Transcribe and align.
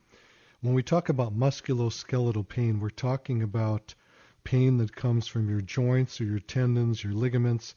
when 0.62 0.75
we 0.75 0.82
talk 0.82 1.09
about 1.09 1.38
musculoskeletal 1.38 2.48
pain, 2.48 2.81
we're 2.81 2.91
talking 2.91 3.41
about 3.41 3.94
pain 4.43 4.78
that 4.78 4.97
comes 4.97 5.28
from 5.28 5.48
your 5.48 5.60
joints 5.60 6.20
or 6.20 6.25
your 6.25 6.41
tendons, 6.41 7.04
your 7.04 7.12
ligaments, 7.12 7.76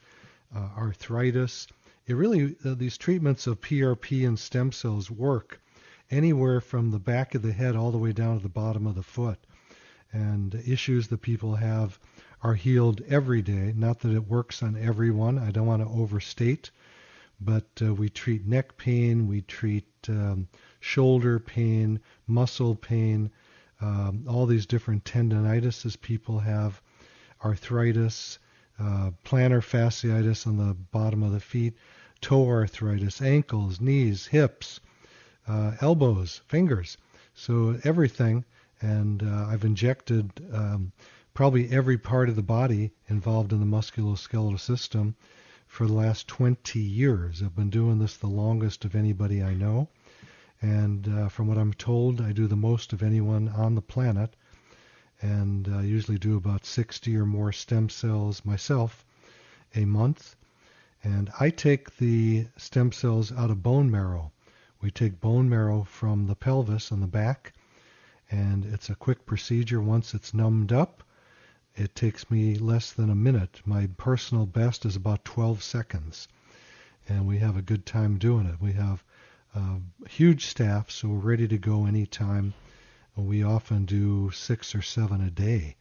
uh, 0.56 0.70
arthritis. 0.76 1.68
It 2.08 2.16
really, 2.16 2.56
uh, 2.66 2.74
these 2.74 2.98
treatments 2.98 3.46
of 3.46 3.62
PRP 3.62 4.28
and 4.28 4.40
stem 4.40 4.72
cells 4.72 5.12
work 5.12 5.62
anywhere 6.10 6.62
from 6.62 6.90
the 6.90 6.98
back 6.98 7.36
of 7.36 7.44
the 7.44 7.54
head 7.54 7.76
all 7.76 7.92
the 7.92 8.00
way 8.00 8.12
down 8.12 8.38
to 8.38 8.42
the 8.42 8.50
bottom 8.50 8.88
of 8.88 8.96
the 8.96 9.04
foot. 9.04 9.38
And 10.12 10.56
issues 10.66 11.10
that 11.10 11.22
people 11.22 11.58
have 11.58 12.00
are 12.46 12.54
healed 12.54 13.02
every 13.08 13.42
day. 13.42 13.74
Not 13.76 14.02
that 14.02 14.14
it 14.14 14.28
works 14.28 14.62
on 14.62 14.78
everyone, 14.78 15.40
I 15.40 15.50
don't 15.50 15.66
want 15.66 15.82
to 15.82 15.90
overstate, 15.90 16.70
but 17.42 17.66
uh, 17.82 17.92
we 17.92 18.08
treat 18.08 18.46
neck 18.46 18.78
pain, 18.78 19.28
we 19.28 19.42
treat 19.42 19.88
um, 20.08 20.48
shoulder 20.80 21.40
pain, 21.40 22.00
muscle 22.28 22.76
pain, 22.76 23.32
um, 23.82 24.26
all 24.30 24.46
these 24.46 24.68
different 24.68 25.04
tendinitises 25.06 26.00
people 26.00 26.38
have, 26.38 26.80
arthritis, 27.44 28.38
uh, 28.80 29.10
plantar 29.24 29.64
fasciitis 29.64 30.46
on 30.46 30.58
the 30.58 30.76
bottom 30.76 31.24
of 31.24 31.32
the 31.32 31.40
feet, 31.40 31.74
toe 32.22 32.48
arthritis, 32.48 33.24
ankles, 33.24 33.82
knees, 33.82 34.28
hips, 34.28 34.80
uh, 35.48 35.72
elbows, 35.82 36.42
fingers. 36.48 36.96
So 37.34 37.80
everything. 37.84 38.46
And 38.82 39.24
uh, 39.24 39.48
I've 39.50 39.66
injected 39.66 40.30
um, 40.54 40.92
probably 41.36 41.70
every 41.70 41.98
part 41.98 42.30
of 42.30 42.38
the 42.38 42.42
body 42.42 42.94
involved 43.10 43.52
in 43.52 43.60
the 43.60 43.66
musculoskeletal 43.66 44.58
system 44.58 45.14
for 45.68 45.86
the 45.86 45.94
last 45.94 46.30
20 46.30 46.80
years. 46.80 47.44
I've 47.44 47.58
been 47.58 47.70
doing 47.70 48.00
this 48.00 48.16
the 48.16 48.28
longest 48.28 48.86
of 48.86 48.96
anybody 48.96 49.44
I 49.44 49.54
know. 49.54 49.90
And 50.62 51.06
uh, 51.10 51.28
from 51.28 51.48
what 51.48 51.58
I'm 51.58 51.74
told, 51.74 52.22
I 52.22 52.32
do 52.32 52.48
the 52.48 52.56
most 52.56 52.94
of 52.94 53.04
anyone 53.04 53.50
on 53.50 53.76
the 53.76 53.82
planet. 53.82 54.38
And 55.22 55.68
I 55.68 55.80
uh, 55.80 55.82
usually 55.82 56.18
do 56.18 56.38
about 56.38 56.66
60 56.66 57.14
or 57.18 57.26
more 57.26 57.52
stem 57.52 57.90
cells 57.90 58.46
myself 58.46 59.06
a 59.76 59.84
month. 59.84 60.38
And 61.04 61.30
I 61.38 61.50
take 61.50 61.98
the 61.98 62.48
stem 62.56 62.94
cells 62.94 63.34
out 63.34 63.52
of 63.52 63.62
bone 63.62 63.92
marrow. 63.92 64.32
We 64.80 64.90
take 64.90 65.20
bone 65.20 65.50
marrow 65.50 65.84
from 65.84 66.28
the 66.28 66.36
pelvis 66.36 66.92
and 66.92 67.04
the 67.04 67.08
back. 67.08 67.52
And 68.32 68.64
it's 68.64 68.90
a 68.90 68.96
quick 68.96 69.26
procedure 69.26 69.82
once 69.82 70.14
it's 70.14 70.34
numbed 70.34 70.72
up. 70.72 71.04
It 71.78 71.94
takes 71.94 72.32
me 72.32 72.56
less 72.56 72.94
than 72.94 73.10
a 73.10 73.16
minute. 73.16 73.62
My 73.66 73.88
personal 73.98 74.46
best 74.46 74.86
is 74.86 74.96
about 74.96 75.26
12 75.26 75.62
seconds. 75.62 76.30
And 77.10 77.28
we 77.28 77.40
have 77.40 77.58
a 77.58 77.62
good 77.62 77.86
time 77.86 78.18
doing 78.18 78.46
it. 78.46 78.62
We 78.62 78.72
have 78.74 79.04
uh, 79.54 79.80
huge 80.08 80.46
staff, 80.46 80.90
so 80.90 81.10
we're 81.10 81.18
ready 81.18 81.50
to 81.50 81.58
go 81.58 81.86
anytime. 81.86 82.54
We 83.18 83.44
often 83.44 83.86
do 83.86 84.32
six 84.32 84.74
or 84.74 84.82
seven 84.82 85.20
a 85.20 85.30
day. 85.30 85.76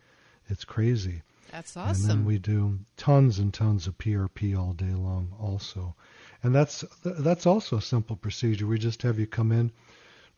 It's 0.48 0.64
crazy. 0.64 1.22
That's 1.52 1.76
awesome. 1.76 2.10
And 2.10 2.10
then 2.10 2.24
we 2.24 2.38
do 2.38 2.80
tons 2.96 3.38
and 3.38 3.54
tons 3.54 3.86
of 3.86 3.96
PRP 3.96 4.58
all 4.58 4.72
day 4.72 4.92
long, 4.92 5.32
also. 5.38 5.94
And 6.42 6.52
that's 6.52 6.84
that's 7.04 7.46
also 7.46 7.76
a 7.76 7.82
simple 7.82 8.16
procedure. 8.16 8.66
We 8.66 8.78
just 8.78 9.02
have 9.02 9.18
you 9.20 9.28
come 9.28 9.52
in, 9.52 9.70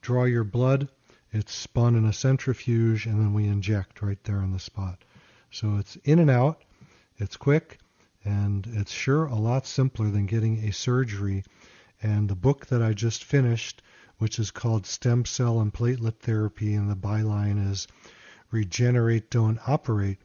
draw 0.02 0.24
your 0.24 0.44
blood. 0.44 0.88
It's 1.32 1.54
spun 1.54 1.96
in 1.96 2.04
a 2.04 2.12
centrifuge, 2.12 3.06
and 3.06 3.18
then 3.18 3.32
we 3.32 3.46
inject 3.46 4.02
right 4.02 4.22
there 4.24 4.38
on 4.38 4.52
the 4.52 4.58
spot. 4.58 5.02
So 5.58 5.78
it's 5.78 5.96
in 6.04 6.18
and 6.18 6.28
out. 6.28 6.62
It's 7.16 7.38
quick, 7.38 7.78
and 8.22 8.68
it's 8.74 8.92
sure 8.92 9.24
a 9.24 9.36
lot 9.36 9.66
simpler 9.66 10.10
than 10.10 10.26
getting 10.26 10.58
a 10.58 10.70
surgery 10.70 11.44
and 12.02 12.28
the 12.28 12.36
book 12.36 12.66
that 12.66 12.82
I 12.82 12.92
just 12.92 13.24
finished, 13.24 13.80
which 14.18 14.38
is 14.38 14.50
called 14.50 14.84
Stem 14.84 15.24
Cell 15.24 15.62
and 15.62 15.72
Platelet 15.72 16.18
Therapy, 16.18 16.74
and 16.74 16.90
the 16.90 16.94
byline 16.94 17.70
is 17.70 17.88
Regenerate, 18.50 19.30
Don't 19.30 19.58
Operate, 19.66 20.18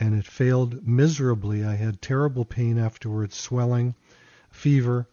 and 0.00 0.14
it 0.14 0.26
failed 0.26 0.88
miserably. 0.88 1.62
I 1.62 1.74
had 1.74 2.00
terrible 2.00 2.46
pain 2.46 2.78
afterwards, 2.78 3.36
swelling, 3.36 3.94
fever, 4.54 5.06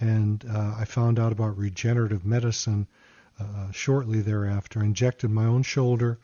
and 0.00 0.44
uh, 0.48 0.74
I 0.78 0.84
found 0.84 1.18
out 1.18 1.32
about 1.32 1.56
regenerative 1.56 2.24
medicine 2.24 2.86
uh, 3.40 3.70
shortly 3.72 4.20
thereafter. 4.20 4.82
Injected 4.82 5.30
my 5.30 5.44
own 5.44 5.62
shoulder, 5.62 6.18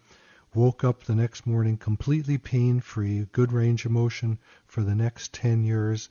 woke 0.55 0.85
up 0.85 1.05
the 1.05 1.15
next 1.15 1.47
morning 1.47 1.76
completely 1.76 2.38
pain 2.38 2.81
free, 2.81 3.26
good 3.32 3.53
range 3.53 3.85
of 3.85 3.93
motion 3.93 4.38
for 4.67 4.82
the 4.82 4.94
next 4.94 5.32
10 5.32 5.65
years 5.65 6.09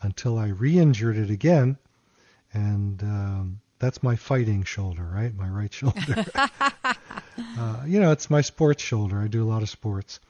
until 0.00 0.38
I 0.38 0.48
re 0.48 0.78
injured 0.78 1.16
it 1.16 1.30
again. 1.30 1.78
And 2.52 3.02
um, 3.02 3.60
that's 3.78 4.02
my 4.02 4.16
fighting 4.16 4.62
shoulder, 4.62 5.04
right? 5.04 5.34
My 5.34 5.48
right 5.48 5.72
shoulder. 5.80 6.24
uh, 6.34 7.82
you 7.86 8.00
know, 8.00 8.12
it's 8.12 8.30
my 8.30 8.40
sports 8.40 8.82
shoulder. 8.82 9.20
I 9.20 9.26
do 9.26 9.42
a 9.42 9.50
lot 9.50 9.62
of 9.62 9.68
sports. 9.68 10.20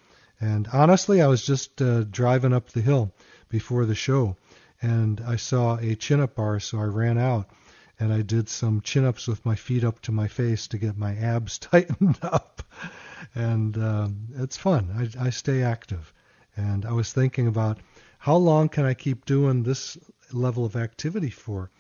And 0.41 0.69
honestly, 0.73 1.23
I 1.23 1.27
was 1.29 1.45
just 1.45 1.81
uh, 1.81 2.05
driving 2.05 2.53
up 2.53 2.71
the 2.71 2.81
hill 2.81 3.13
before 3.49 3.87
the 3.87 3.95
show 3.95 4.37
and 4.85 5.23
I 5.27 5.37
saw 5.37 5.79
a 5.79 5.95
chin 5.95 6.21
up 6.21 6.35
bar, 6.35 6.61
so 6.61 6.79
I 6.79 6.85
ran 6.85 7.17
out 7.17 7.49
and 7.99 8.13
I 8.13 8.21
did 8.21 8.51
some 8.51 8.83
chin 8.83 9.07
ups 9.07 9.27
with 9.27 9.43
my 9.47 9.55
feet 9.55 9.83
up 9.83 9.99
to 10.03 10.13
my 10.13 10.29
face 10.29 10.69
to 10.69 10.79
get 10.79 10.99
my 10.99 11.15
abs 11.17 11.59
tightened 11.71 12.19
up. 12.23 12.63
And 13.35 13.79
um, 13.79 14.29
it's 14.37 14.59
fun. 14.59 14.91
I, 14.95 15.27
I 15.27 15.31
stay 15.31 15.63
active. 15.63 16.13
And 16.55 16.85
I 16.85 16.93
was 16.93 17.15
thinking 17.15 17.47
about 17.47 17.79
how 18.19 18.37
long 18.37 18.69
can 18.69 18.85
I 18.85 18.93
keep 18.93 19.25
doing 19.25 19.63
this 19.63 19.97
level 20.33 20.67
of 20.67 20.77
activity 20.77 21.31
for? 21.31 21.71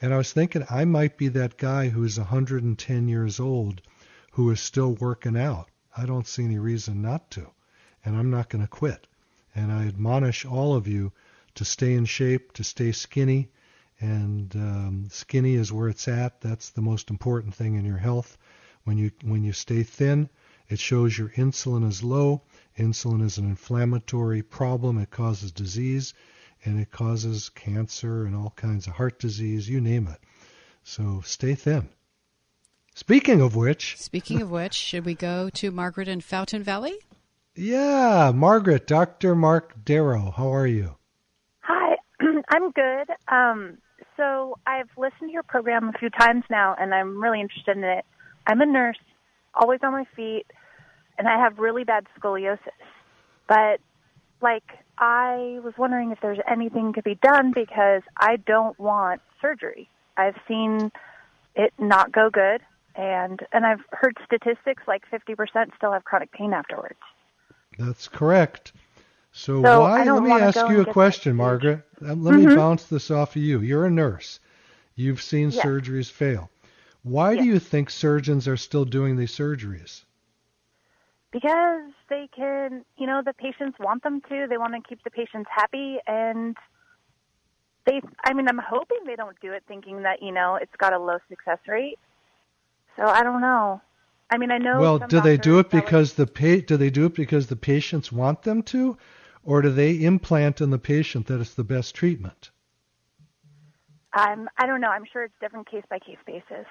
And 0.00 0.12
I 0.12 0.16
was 0.16 0.32
thinking 0.32 0.64
I 0.68 0.84
might 0.84 1.16
be 1.16 1.28
that 1.28 1.58
guy 1.58 1.90
who's 1.90 2.18
110 2.18 3.06
years 3.08 3.38
old 3.38 3.82
who 4.32 4.50
is 4.50 4.60
still 4.60 4.94
working 4.94 5.36
out. 5.36 5.68
I 5.96 6.06
don't 6.06 6.26
see 6.26 6.44
any 6.44 6.58
reason 6.58 7.02
not 7.02 7.30
to. 7.32 7.52
And 8.04 8.16
I'm 8.16 8.30
not 8.30 8.48
going 8.48 8.62
to 8.62 8.68
quit. 8.68 9.06
And 9.54 9.70
I 9.70 9.86
admonish 9.86 10.44
all 10.44 10.74
of 10.74 10.88
you 10.88 11.12
to 11.54 11.64
stay 11.64 11.94
in 11.94 12.04
shape, 12.04 12.52
to 12.52 12.64
stay 12.64 12.92
skinny. 12.92 13.50
And 14.00 14.54
um, 14.54 15.08
skinny 15.10 15.54
is 15.54 15.72
where 15.72 15.88
it's 15.88 16.06
at. 16.08 16.40
That's 16.40 16.70
the 16.70 16.80
most 16.80 17.10
important 17.10 17.54
thing 17.54 17.74
in 17.74 17.84
your 17.84 17.98
health. 17.98 18.38
When 18.84 18.96
you 18.96 19.10
when 19.22 19.44
you 19.44 19.52
stay 19.52 19.82
thin, 19.82 20.30
it 20.68 20.78
shows 20.78 21.18
your 21.18 21.30
insulin 21.30 21.86
is 21.86 22.02
low. 22.02 22.42
Insulin 22.78 23.22
is 23.22 23.38
an 23.38 23.44
inflammatory 23.44 24.42
problem. 24.42 24.98
It 24.98 25.10
causes 25.10 25.50
disease, 25.50 26.14
and 26.64 26.78
it 26.78 26.90
causes 26.90 27.48
cancer 27.48 28.24
and 28.24 28.36
all 28.36 28.52
kinds 28.56 28.86
of 28.86 28.94
heart 28.94 29.18
disease. 29.18 29.68
You 29.68 29.80
name 29.80 30.06
it. 30.06 30.20
So 30.84 31.22
stay 31.24 31.54
thin. 31.54 31.88
Speaking 32.94 33.40
of 33.40 33.56
which. 33.56 33.96
Speaking 33.98 34.42
of 34.42 34.50
which, 34.50 34.74
should 34.74 35.04
we 35.04 35.14
go 35.14 35.50
to 35.50 35.70
Margaret 35.70 36.08
in 36.08 36.20
Fountain 36.20 36.62
Valley? 36.62 36.98
Yeah, 37.54 38.30
Margaret, 38.34 38.86
Dr. 38.86 39.34
Mark 39.34 39.84
Darrow, 39.84 40.30
how 40.30 40.54
are 40.54 40.66
you? 40.66 40.97
I'm 42.48 42.70
good. 42.70 43.08
Um, 43.28 43.78
so 44.16 44.58
I've 44.66 44.88
listened 44.96 45.28
to 45.28 45.32
your 45.32 45.42
program 45.42 45.88
a 45.88 45.98
few 45.98 46.10
times 46.10 46.44
now, 46.50 46.74
and 46.78 46.94
I'm 46.94 47.22
really 47.22 47.40
interested 47.40 47.76
in 47.76 47.84
it. 47.84 48.04
I'm 48.46 48.60
a 48.60 48.66
nurse, 48.66 48.98
always 49.54 49.80
on 49.82 49.92
my 49.92 50.04
feet, 50.16 50.46
and 51.18 51.28
I 51.28 51.38
have 51.38 51.58
really 51.58 51.84
bad 51.84 52.06
scoliosis. 52.18 52.58
But 53.48 53.80
like, 54.40 54.64
I 54.98 55.60
was 55.62 55.74
wondering 55.76 56.10
if 56.10 56.18
there's 56.20 56.38
anything 56.50 56.92
could 56.92 57.04
be 57.04 57.18
done 57.22 57.52
because 57.54 58.02
I 58.16 58.36
don't 58.36 58.78
want 58.78 59.20
surgery. 59.40 59.88
I've 60.16 60.36
seen 60.46 60.90
it 61.54 61.72
not 61.78 62.12
go 62.12 62.30
good, 62.30 62.60
and 62.96 63.40
and 63.52 63.66
I've 63.66 63.80
heard 63.92 64.16
statistics 64.24 64.82
like 64.86 65.02
50% 65.12 65.76
still 65.76 65.92
have 65.92 66.04
chronic 66.04 66.32
pain 66.32 66.52
afterwards. 66.52 66.98
That's 67.78 68.08
correct. 68.08 68.72
So, 69.32 69.62
so 69.62 69.80
why? 69.80 70.04
Let 70.04 70.22
me 70.22 70.32
ask 70.32 70.56
you 70.68 70.80
a 70.80 70.92
question, 70.92 71.36
Margaret. 71.36 71.82
Uh, 72.00 72.14
let 72.14 72.34
mm-hmm. 72.34 72.48
me 72.48 72.56
bounce 72.56 72.84
this 72.84 73.10
off 73.10 73.36
of 73.36 73.42
you. 73.42 73.60
You're 73.60 73.86
a 73.86 73.90
nurse. 73.90 74.40
You've 74.94 75.22
seen 75.22 75.50
yes. 75.50 75.64
surgeries 75.64 76.10
fail. 76.10 76.50
Why 77.02 77.32
yes. 77.32 77.42
do 77.42 77.48
you 77.48 77.58
think 77.58 77.90
surgeons 77.90 78.48
are 78.48 78.56
still 78.56 78.84
doing 78.84 79.16
these 79.16 79.32
surgeries? 79.32 80.02
Because 81.30 81.92
they 82.08 82.28
can, 82.34 82.84
you 82.96 83.06
know, 83.06 83.22
the 83.24 83.34
patients 83.34 83.78
want 83.78 84.02
them 84.02 84.20
to. 84.28 84.46
They 84.48 84.58
want 84.58 84.74
to 84.74 84.88
keep 84.88 85.04
the 85.04 85.10
patients 85.10 85.48
happy, 85.54 85.98
and 86.06 86.56
they. 87.86 88.00
I 88.24 88.32
mean, 88.32 88.48
I'm 88.48 88.58
hoping 88.58 88.98
they 89.06 89.16
don't 89.16 89.38
do 89.40 89.52
it 89.52 89.62
thinking 89.68 90.02
that 90.02 90.22
you 90.22 90.32
know 90.32 90.56
it's 90.56 90.74
got 90.78 90.92
a 90.92 90.98
low 90.98 91.18
success 91.28 91.58
rate. 91.68 91.98
So 92.96 93.04
I 93.04 93.22
don't 93.22 93.40
know. 93.40 93.80
I 94.30 94.36
mean, 94.36 94.50
I 94.50 94.58
know. 94.58 94.78
Well, 94.78 94.98
do 94.98 95.20
they 95.20 95.36
do 95.36 95.58
it 95.58 95.70
because 95.70 96.14
the 96.14 96.26
pa- 96.26 96.64
do 96.66 96.76
they 96.76 96.90
do 96.90 97.06
it 97.06 97.14
because 97.14 97.46
the 97.46 97.56
patients 97.56 98.12
want 98.12 98.42
them 98.42 98.62
to, 98.64 98.98
or 99.42 99.62
do 99.62 99.70
they 99.70 100.02
implant 100.04 100.60
in 100.60 100.70
the 100.70 100.78
patient 100.78 101.26
that 101.28 101.40
it's 101.40 101.54
the 101.54 101.64
best 101.64 101.94
treatment? 101.94 102.50
Um, 104.12 104.48
I 104.58 104.66
don't 104.66 104.80
know. 104.80 104.88
I'm 104.88 105.04
sure 105.10 105.24
it's 105.24 105.34
different 105.40 105.70
case 105.70 105.84
by 105.88 105.98
case 105.98 106.18
basis. 106.26 106.66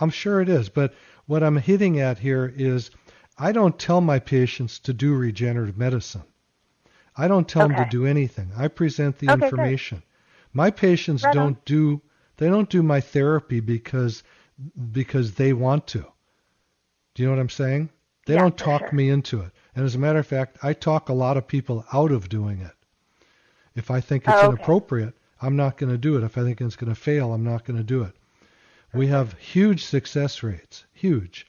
I'm 0.00 0.10
sure 0.10 0.40
it 0.40 0.48
is, 0.48 0.68
but 0.68 0.94
what 1.26 1.42
I'm 1.42 1.56
hitting 1.56 2.00
at 2.00 2.18
here 2.18 2.52
is 2.54 2.90
I 3.38 3.52
don't 3.52 3.78
tell 3.78 4.00
my 4.00 4.18
patients 4.18 4.78
to 4.80 4.92
do 4.92 5.14
regenerative 5.14 5.78
medicine. 5.78 6.24
I 7.16 7.28
don't 7.28 7.48
tell 7.48 7.64
okay. 7.64 7.74
them 7.74 7.84
to 7.84 7.90
do 7.90 8.06
anything. 8.06 8.50
I 8.56 8.68
present 8.68 9.18
the 9.18 9.30
okay, 9.30 9.44
information. 9.44 9.98
Good. 9.98 10.04
My 10.52 10.70
patients 10.70 11.24
right 11.24 11.34
don't 11.34 11.56
on. 11.56 11.62
do 11.64 12.02
they 12.36 12.48
don't 12.48 12.70
do 12.70 12.82
my 12.82 13.00
therapy 13.00 13.60
because 13.60 14.22
because 14.92 15.34
they 15.34 15.52
want 15.52 15.86
to. 15.88 16.06
Do 17.18 17.24
you 17.24 17.30
know 17.30 17.34
what 17.34 17.40
I'm 17.40 17.48
saying? 17.48 17.90
They 18.26 18.34
yeah, 18.34 18.42
don't 18.42 18.56
talk 18.56 18.80
sure. 18.80 18.92
me 18.92 19.10
into 19.10 19.40
it. 19.40 19.50
And 19.74 19.84
as 19.84 19.96
a 19.96 19.98
matter 19.98 20.20
of 20.20 20.26
fact, 20.28 20.58
I 20.62 20.72
talk 20.72 21.08
a 21.08 21.12
lot 21.12 21.36
of 21.36 21.48
people 21.48 21.84
out 21.92 22.12
of 22.12 22.28
doing 22.28 22.60
it. 22.60 22.70
If 23.74 23.90
I 23.90 24.00
think 24.00 24.22
it's 24.22 24.34
oh, 24.34 24.38
okay. 24.38 24.46
inappropriate, 24.50 25.14
I'm 25.42 25.56
not 25.56 25.78
going 25.78 25.90
to 25.90 25.98
do 25.98 26.16
it. 26.16 26.22
If 26.22 26.38
I 26.38 26.44
think 26.44 26.60
it's 26.60 26.76
going 26.76 26.94
to 26.94 27.00
fail, 27.00 27.32
I'm 27.32 27.42
not 27.42 27.64
going 27.64 27.76
to 27.76 27.82
do 27.82 28.04
it. 28.04 28.14
We 28.94 29.08
have 29.08 29.32
huge 29.32 29.84
success 29.84 30.44
rates, 30.44 30.84
huge. 30.92 31.44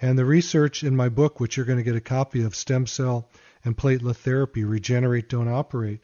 And 0.00 0.18
the 0.18 0.24
research 0.24 0.82
in 0.82 0.96
my 0.96 1.10
book, 1.10 1.38
which 1.38 1.54
you're 1.54 1.66
going 1.66 1.76
to 1.76 1.84
get 1.84 1.96
a 1.96 2.00
copy 2.00 2.42
of, 2.42 2.56
Stem 2.56 2.86
Cell 2.86 3.28
and 3.62 3.76
Platelet 3.76 4.16
Therapy, 4.16 4.64
Regenerate, 4.64 5.28
Don't 5.28 5.48
Operate, 5.48 6.02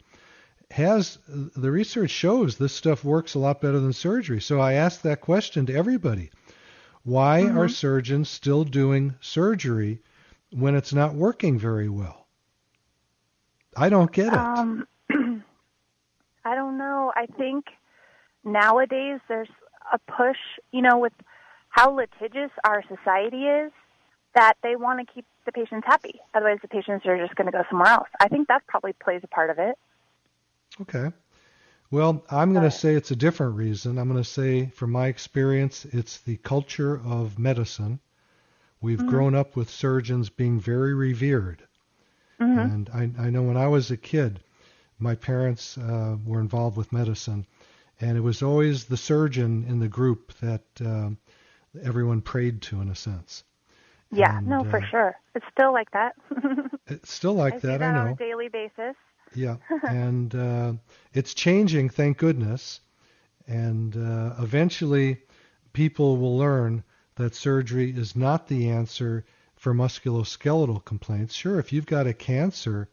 has 0.73 1.16
the 1.26 1.70
research 1.70 2.11
shows 2.11 2.58
this 2.58 2.75
stuff 2.75 3.02
works 3.02 3.35
a 3.35 3.38
lot 3.38 3.62
better 3.62 3.80
than 3.80 3.94
surgery. 3.94 4.42
So 4.42 4.61
I 4.61 4.75
ask 4.75 5.00
that 5.00 5.23
question 5.23 5.64
to 5.64 5.75
everybody. 5.75 6.30
Why 7.06 7.42
mm-hmm. 7.42 7.56
are 7.56 7.68
surgeons 7.68 8.28
still 8.28 8.64
doing 8.64 9.14
surgery 9.20 10.00
when 10.50 10.75
it's 10.75 10.92
not 10.92 11.14
working 11.14 11.56
very 11.56 11.88
well? 11.88 12.26
I 13.76 13.90
don't 13.90 14.10
get 14.10 14.26
it. 14.26 14.32
Um, 14.34 14.88
I 16.44 16.56
don't 16.56 16.76
know. 16.76 17.12
I 17.14 17.26
think 17.26 17.66
nowadays 18.42 19.20
there's 19.28 19.48
a 19.92 19.98
push, 19.98 20.38
you 20.72 20.82
know, 20.82 20.98
with 20.98 21.12
how 21.68 21.92
litigious 21.92 22.50
our 22.64 22.82
society 22.88 23.44
is, 23.44 23.70
that 24.34 24.54
they 24.64 24.75
want 24.75 25.06
to 25.06 25.14
keep 25.14 25.25
the 25.44 25.52
patients 25.52 25.84
happy. 25.86 26.20
Otherwise, 26.34 26.58
the 26.60 26.68
patients 26.68 27.06
are 27.06 27.16
just 27.25 27.36
going 27.36 27.46
to 27.46 27.52
go 27.52 27.62
somewhere 27.70 27.88
else. 27.88 28.08
I 28.18 28.26
think 28.26 28.48
that 28.48 28.66
probably 28.66 28.94
plays 28.94 29.20
a 29.22 29.28
part 29.28 29.50
of 29.50 29.60
it. 29.60 29.78
Okay. 30.80 31.12
Well, 31.90 32.25
I'm 32.31 32.52
going 32.52 32.64
to 32.64 32.76
say 32.76 32.95
it's 32.95 33.11
a 33.11 33.16
different 33.16 33.57
reason. 33.57 33.99
I'm 33.99 34.09
going 34.09 34.23
to 34.23 34.28
say, 34.28 34.66
from 34.66 34.90
my 34.90 35.07
experience, 35.07 35.85
it's 35.85 36.19
the 36.19 36.37
culture 36.37 37.00
of 37.05 37.38
medicine 37.38 38.00
We've 38.81 38.99
mm-hmm. 38.99 39.09
grown 39.09 39.35
up 39.35 39.57
with 39.57 39.71
surgeons 39.71 40.28
being 40.28 40.61
very 40.61 40.95
revered. 40.95 41.62
Mm-hmm. 42.40 42.59
And 42.59 42.90
I, 42.90 43.26
I 43.26 43.31
know 43.31 43.43
when 43.43 43.57
I 43.57 43.69
was 43.69 43.90
a 43.90 43.97
kid, 43.97 44.40
my 44.99 45.14
parents 45.14 45.78
uh, 45.78 46.16
were 46.25 46.40
involved 46.40 46.76
with 46.76 46.93
medicine, 46.93 47.47
and 48.00 48.16
it 48.16 48.21
was 48.21 48.43
always 48.43 48.85
the 48.85 48.97
surgeon 48.97 49.64
in 49.69 49.81
the 49.81 49.88
group 49.88 50.33
that 50.40 50.62
um, 50.81 51.19
everyone 51.83 52.21
prayed 52.21 52.62
to, 52.62 52.81
in 52.81 52.88
a 52.88 52.95
sense. 52.95 53.45
Yeah, 54.12 54.38
And, 54.38 54.47
no, 54.47 54.62
for 54.64 54.78
uh, 54.78 54.87
sure. 54.87 55.16
It's 55.35 55.47
still 55.52 55.73
like 55.73 55.90
that. 55.93 56.14
It's 56.88 57.12
still 57.12 57.35
like 57.35 57.55
I 57.55 57.59
that, 57.59 57.78
that 57.81 57.83
I 57.83 57.88
on 57.88 58.07
know. 58.07 58.12
a 58.12 58.14
daily 58.14 58.49
basis. 58.49 58.95
Yeah, 59.35 59.56
and 59.87 60.35
uh, 60.35 60.73
it's 61.12 61.35
changing, 61.35 61.90
thank 61.90 62.18
goodness. 62.18 62.80
And 63.47 63.97
uh, 63.97 64.35
eventually, 64.38 65.18
people 65.73 66.16
will 66.16 66.37
learn 66.37 66.83
that 67.16 67.35
surgery 67.35 67.90
is 67.90 68.16
not 68.16 68.49
the 68.49 68.68
answer 68.71 69.25
for 69.56 69.75
musculoskeletal 69.75 70.85
complaints. 70.85 71.35
Sure, 71.35 71.59
if 71.59 71.73
you've 71.73 71.87
got 71.87 72.06
a 72.06 72.14
cancer, 72.14 72.88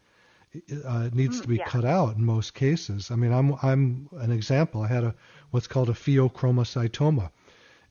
uh, 0.84 1.04
it 1.06 1.14
needs 1.14 1.40
Mm, 1.40 1.42
to 1.42 1.48
be 1.48 1.58
yeah. 1.58 1.64
cut 1.64 1.84
out 1.84 2.16
in 2.16 2.24
most 2.24 2.54
cases. 2.54 3.10
I 3.10 3.16
mean, 3.16 3.32
I'm 3.32 3.54
I'm 3.62 4.08
an 4.18 4.30
example. 4.32 4.82
I 4.82 4.88
had 4.88 5.04
a 5.04 5.14
what's 5.50 5.66
called 5.66 5.88
a 5.90 5.92
pheochromocytoma. 5.94 7.30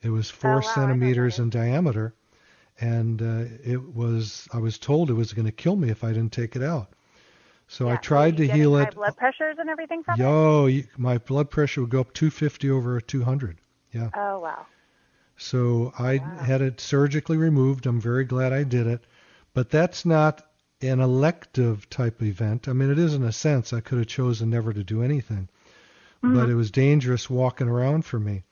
It 0.02 0.10
was 0.10 0.30
Oh, 0.44 0.58
four 0.58 0.62
wow, 0.62 0.86
I 0.90 0.96
know 0.96 1.10
what 1.10 1.16
centimeters 1.16 1.40
in 1.40 1.50
diameter, 1.50 2.14
and 2.80 3.22
uh, 3.22 3.46
it 3.64 3.94
was 3.96 4.48
I 4.54 4.60
was 4.60 4.78
told 4.78 5.10
it 5.10 5.14
was 5.14 5.34
going 5.34 5.46
to 5.46 5.52
kill 5.52 5.76
me 5.76 5.90
if 5.90 6.04
I 6.04 6.10
didn't 6.14 6.32
take 6.34 6.56
it 6.56 6.64
out. 6.64 6.94
So 7.74 7.90
I 7.90 7.96
tried 7.96 8.38
to 8.38 8.48
heal 8.48 8.76
high 8.76 8.84
it. 8.84 8.94
blood 8.94 9.18
pressures 9.18 9.58
and 9.58 9.68
everything 9.68 10.04
from 10.04 10.20
it? 10.20 10.24
Yo, 10.24 10.68
you- 10.68 10.88
my 10.96 11.18
blood 11.18 11.50
pressure 11.50 11.82
would 11.82 11.90
go 11.90 12.02
up 12.02 12.14
250 12.14 12.70
over 12.70 13.02
200. 13.02 13.58
Yeah. 13.92 14.12
Oh 14.14 14.38
wow. 14.38 14.68
So 15.38 15.92
I 15.98 16.18
had 16.40 16.62
it 16.62 16.80
surgically 16.80 17.36
removed. 17.36 17.88
I'm 17.88 18.00
very 18.00 18.26
glad 18.26 18.54
I 18.54 18.62
did 18.62 18.86
it. 18.86 19.08
But 19.56 19.72
that's 19.72 20.06
not 20.06 20.46
an 20.82 21.00
elective 21.00 21.90
type 21.90 22.22
event. 22.22 22.68
I 22.68 22.74
mean, 22.74 22.92
it 22.92 23.00
is 23.00 23.16
in 23.16 23.24
a 23.24 23.32
sense. 23.32 23.74
I 23.74 23.80
could 23.82 23.98
have 23.98 24.08
chosen 24.08 24.52
never 24.52 24.72
to 24.72 24.84
do 24.84 25.02
anything. 25.02 25.50
But 26.22 26.50
it 26.50 26.56
was 26.56 26.70
dangerous 26.70 27.28
walking 27.28 27.68
around 27.68 28.06
for 28.06 28.20
me. 28.20 28.44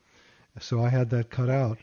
So 0.58 0.84
I 0.84 0.88
had 0.88 1.10
that 1.10 1.30
cut 1.30 1.48
out. 1.48 1.78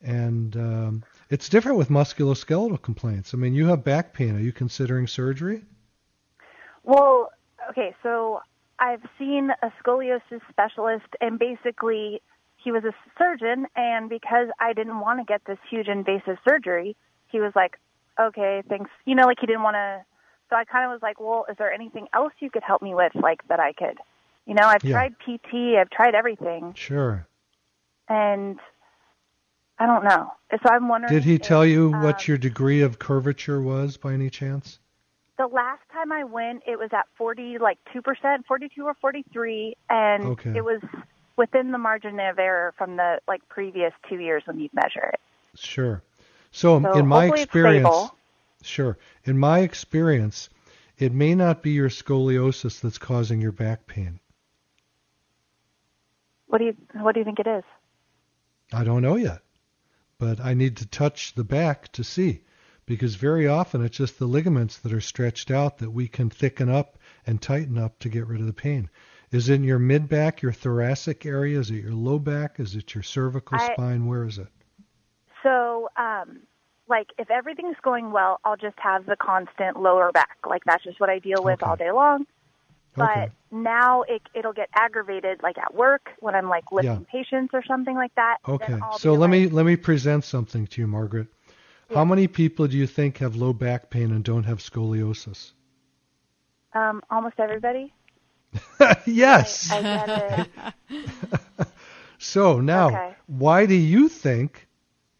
And 0.00 0.56
um, 0.56 1.04
it's 1.28 1.50
different 1.50 1.76
with 1.76 1.90
musculoskeletal 1.90 2.80
complaints. 2.80 3.34
I 3.34 3.36
mean, 3.36 3.54
you 3.54 3.66
have 3.66 3.84
back 3.84 4.14
pain. 4.14 4.34
Are 4.34 4.40
you 4.40 4.52
considering 4.52 5.06
surgery? 5.06 5.62
Well, 6.84 7.30
okay, 7.70 7.94
so 8.02 8.40
I've 8.78 9.02
seen 9.18 9.50
a 9.62 9.72
scoliosis 9.82 10.40
specialist, 10.50 11.06
and 11.20 11.38
basically 11.38 12.22
he 12.56 12.72
was 12.72 12.84
a 12.84 12.92
surgeon, 13.18 13.66
and 13.76 14.08
because 14.08 14.48
I 14.58 14.72
didn't 14.72 15.00
want 15.00 15.20
to 15.20 15.24
get 15.24 15.42
this 15.46 15.58
huge 15.70 15.88
invasive 15.88 16.36
surgery, 16.48 16.96
he 17.28 17.40
was 17.40 17.52
like, 17.54 17.78
okay, 18.18 18.62
thanks. 18.68 18.90
You 19.04 19.14
know, 19.14 19.26
like 19.26 19.38
he 19.40 19.46
didn't 19.46 19.62
want 19.62 19.74
to. 19.74 20.04
So 20.48 20.56
I 20.56 20.64
kind 20.64 20.84
of 20.84 20.90
was 20.90 21.00
like, 21.00 21.20
well, 21.20 21.46
is 21.48 21.56
there 21.58 21.72
anything 21.72 22.08
else 22.12 22.32
you 22.40 22.50
could 22.50 22.64
help 22.66 22.82
me 22.82 22.94
with, 22.94 23.12
like 23.14 23.46
that 23.48 23.60
I 23.60 23.72
could? 23.72 23.98
You 24.46 24.54
know, 24.54 24.66
I've 24.66 24.82
Yeah. 24.82 24.94
tried 24.94 25.14
PT, 25.20 25.78
I've 25.78 25.90
tried 25.90 26.14
everything, 26.14 26.74
Sure. 26.74 27.26
and 28.08 28.58
I 29.78 29.86
don't 29.86 30.04
know. 30.04 30.32
So 30.50 30.68
I'm 30.68 30.88
wondering. 30.88 31.14
Did 31.14 31.24
he 31.24 31.36
if, 31.36 31.42
tell 31.42 31.64
you 31.64 31.94
um, 31.94 32.02
what 32.02 32.26
your 32.26 32.36
degree 32.36 32.82
of 32.82 32.98
curvature 32.98 33.60
was 33.60 33.96
by 33.96 34.12
any 34.12 34.28
chance? 34.28 34.80
The 35.40 35.46
last 35.46 35.80
time 35.90 36.12
I 36.12 36.22
went, 36.24 36.64
it 36.66 36.78
was 36.78 36.90
at 36.92 37.06
40, 37.16 37.56
like 37.62 37.78
2%, 37.96 38.02
42 38.46 38.84
or 38.84 38.92
43, 39.00 39.74
and 39.88 40.22
Okay. 40.22 40.50
it 40.54 40.62
was 40.62 40.82
within 41.38 41.72
the 41.72 41.78
margin 41.78 42.20
of 42.20 42.38
error 42.38 42.74
from 42.76 42.96
the 42.96 43.20
like 43.26 43.40
previous 43.48 43.94
two 44.06 44.18
years 44.18 44.42
when 44.44 44.60
you'd 44.60 44.74
measure 44.74 45.08
it. 45.14 45.20
Sure. 45.54 46.02
So, 46.50 46.76
So 46.82 46.92
in 46.92 47.06
my 47.06 47.24
experience, 47.24 48.10
sure. 48.60 48.98
In 49.24 49.38
my 49.38 49.60
experience, 49.60 50.50
it 50.98 51.14
may 51.14 51.34
not 51.34 51.62
be 51.62 51.70
your 51.70 51.88
scoliosis 51.88 52.78
that's 52.80 52.98
causing 52.98 53.40
your 53.40 53.52
back 53.52 53.86
pain. 53.86 54.20
What 56.48 56.58
do 56.58 56.66
you 56.66 56.76
What 57.00 57.14
do 57.14 57.20
you 57.20 57.24
think 57.24 57.38
it 57.38 57.46
is? 57.46 57.64
I 58.74 58.84
don't 58.84 59.00
know 59.00 59.16
yet, 59.16 59.40
but 60.18 60.38
I 60.38 60.52
need 60.52 60.76
to 60.76 60.86
touch 60.86 61.32
the 61.34 61.44
back 61.44 61.90
to 61.92 62.04
see, 62.04 62.42
because 62.90 63.14
very 63.14 63.46
often 63.46 63.84
it's 63.84 63.96
just 63.96 64.18
the 64.18 64.26
ligaments 64.26 64.78
that 64.78 64.92
are 64.92 65.00
stretched 65.00 65.48
out 65.48 65.78
that 65.78 65.92
we 65.92 66.08
can 66.08 66.28
thicken 66.28 66.68
up 66.68 66.98
and 67.24 67.40
tighten 67.40 67.78
up 67.78 67.96
to 68.00 68.08
get 68.08 68.26
rid 68.26 68.40
of 68.40 68.48
the 68.48 68.52
pain. 68.52 68.90
Is 69.30 69.48
it 69.48 69.54
in 69.54 69.64
your 69.64 69.78
mid 69.78 70.08
back, 70.08 70.42
your 70.42 70.50
thoracic 70.50 71.24
area? 71.24 71.60
Is 71.60 71.70
it 71.70 71.84
your 71.84 71.92
low 71.92 72.18
back? 72.18 72.58
Is 72.58 72.74
it 72.74 72.92
your 72.92 73.04
cervical 73.04 73.58
I- 73.58 73.72
spine? 73.74 74.06
Where 74.06 74.24
is 74.24 74.38
it? 74.38 74.48
So, 75.44 75.88
um, 75.96 76.40
like 76.88 77.10
if 77.16 77.30
everything's 77.30 77.76
going 77.80 78.10
well, 78.10 78.40
I'll 78.44 78.56
just 78.56 78.78
have 78.80 79.06
the 79.06 79.14
constant 79.14 79.80
lower 79.80 80.10
back. 80.10 80.38
Like 80.44 80.64
that's 80.64 80.82
just 80.82 80.98
what 80.98 81.08
I 81.08 81.20
deal 81.20 81.44
with 81.44 81.62
Okay. 81.62 81.70
all 81.70 81.76
day 81.76 81.92
long. 81.92 82.26
But 82.96 83.04
Okay. 83.04 83.30
now 83.52 84.02
it 84.02 84.22
it'll 84.34 84.52
get 84.52 84.68
aggravated, 84.74 85.44
like 85.44 85.58
at 85.58 85.76
work 85.76 86.10
when 86.18 86.34
I'm 86.34 86.48
like 86.48 86.72
lifting 86.72 87.04
patients 87.04 87.50
or 87.54 87.62
something 87.62 87.94
like 87.94 88.14
that. 88.16 88.38
Okay. 88.48 88.80
So 88.98 89.14
let 89.14 89.30
me 89.30 89.46
let 89.46 89.64
me 89.64 89.76
present 89.76 90.24
something 90.24 90.66
to 90.66 90.80
you, 90.80 90.88
Margaret. 90.88 91.28
How 91.94 92.04
many 92.04 92.26
people 92.28 92.66
do 92.68 92.76
you 92.76 92.86
think 92.86 93.18
have 93.18 93.36
low 93.36 93.52
back 93.52 93.90
pain 93.90 94.10
and 94.12 94.24
don't 94.24 94.44
have 94.44 94.58
scoliosis? 94.58 95.52
um, 96.74 97.02
almost 97.10 97.38
everybody. 97.38 97.92
yes. 99.06 99.70
I 99.70 99.78
it. 100.06 100.48
So 102.18 102.60
now, 102.60 102.88
Okay. 102.88 103.16
why 103.26 103.66
do 103.66 103.74
you 103.74 104.08
think, 104.08 104.68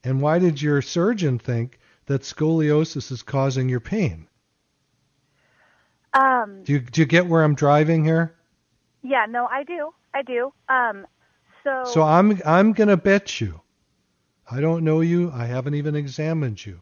and 0.05 0.21
why 0.21 0.39
did 0.39 0.61
your 0.63 0.83
surgeon 0.83 1.39
think 1.39 1.79
that 2.07 2.23
scoliosis 2.23 3.11
is 3.11 3.23
causing 3.23 3.69
your 3.69 3.81
pain? 3.81 4.29
Um, 6.15 6.65
Do 6.65 6.73
you 6.73 6.81
do 6.81 7.01
you 7.03 7.07
get 7.07 7.27
where 7.27 7.43
I'm 7.43 7.55
driving 7.55 8.05
here? 8.05 8.35
yeah, 9.03 9.27
no, 9.29 9.47
I 9.47 9.63
do, 9.65 9.93
I 10.15 10.23
do. 10.23 10.53
Um, 10.69 11.07
so, 11.65 11.71
So 11.83 12.03
I'm 12.03 12.41
I'm 12.45 12.73
gonna 12.73 12.97
bet 12.97 13.41
you. 13.41 13.61
I 14.51 14.61
don't 14.61 14.85
know 14.85 15.01
you. 15.01 15.31
I 15.33 15.47
haven't 15.47 15.75
even 15.75 15.95
examined 15.95 16.65
you, 16.65 16.81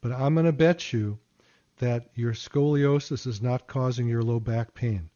but 0.00 0.12
I'm 0.12 0.34
gonna 0.34 0.52
bet 0.52 0.92
you 0.92 1.18
that 1.78 2.10
your 2.14 2.32
scoliosis 2.32 3.26
is 3.26 3.42
not 3.42 3.66
causing 3.66 4.08
your 4.08 4.22
low 4.22 4.40
back 4.40 4.74
pain. 4.74 5.10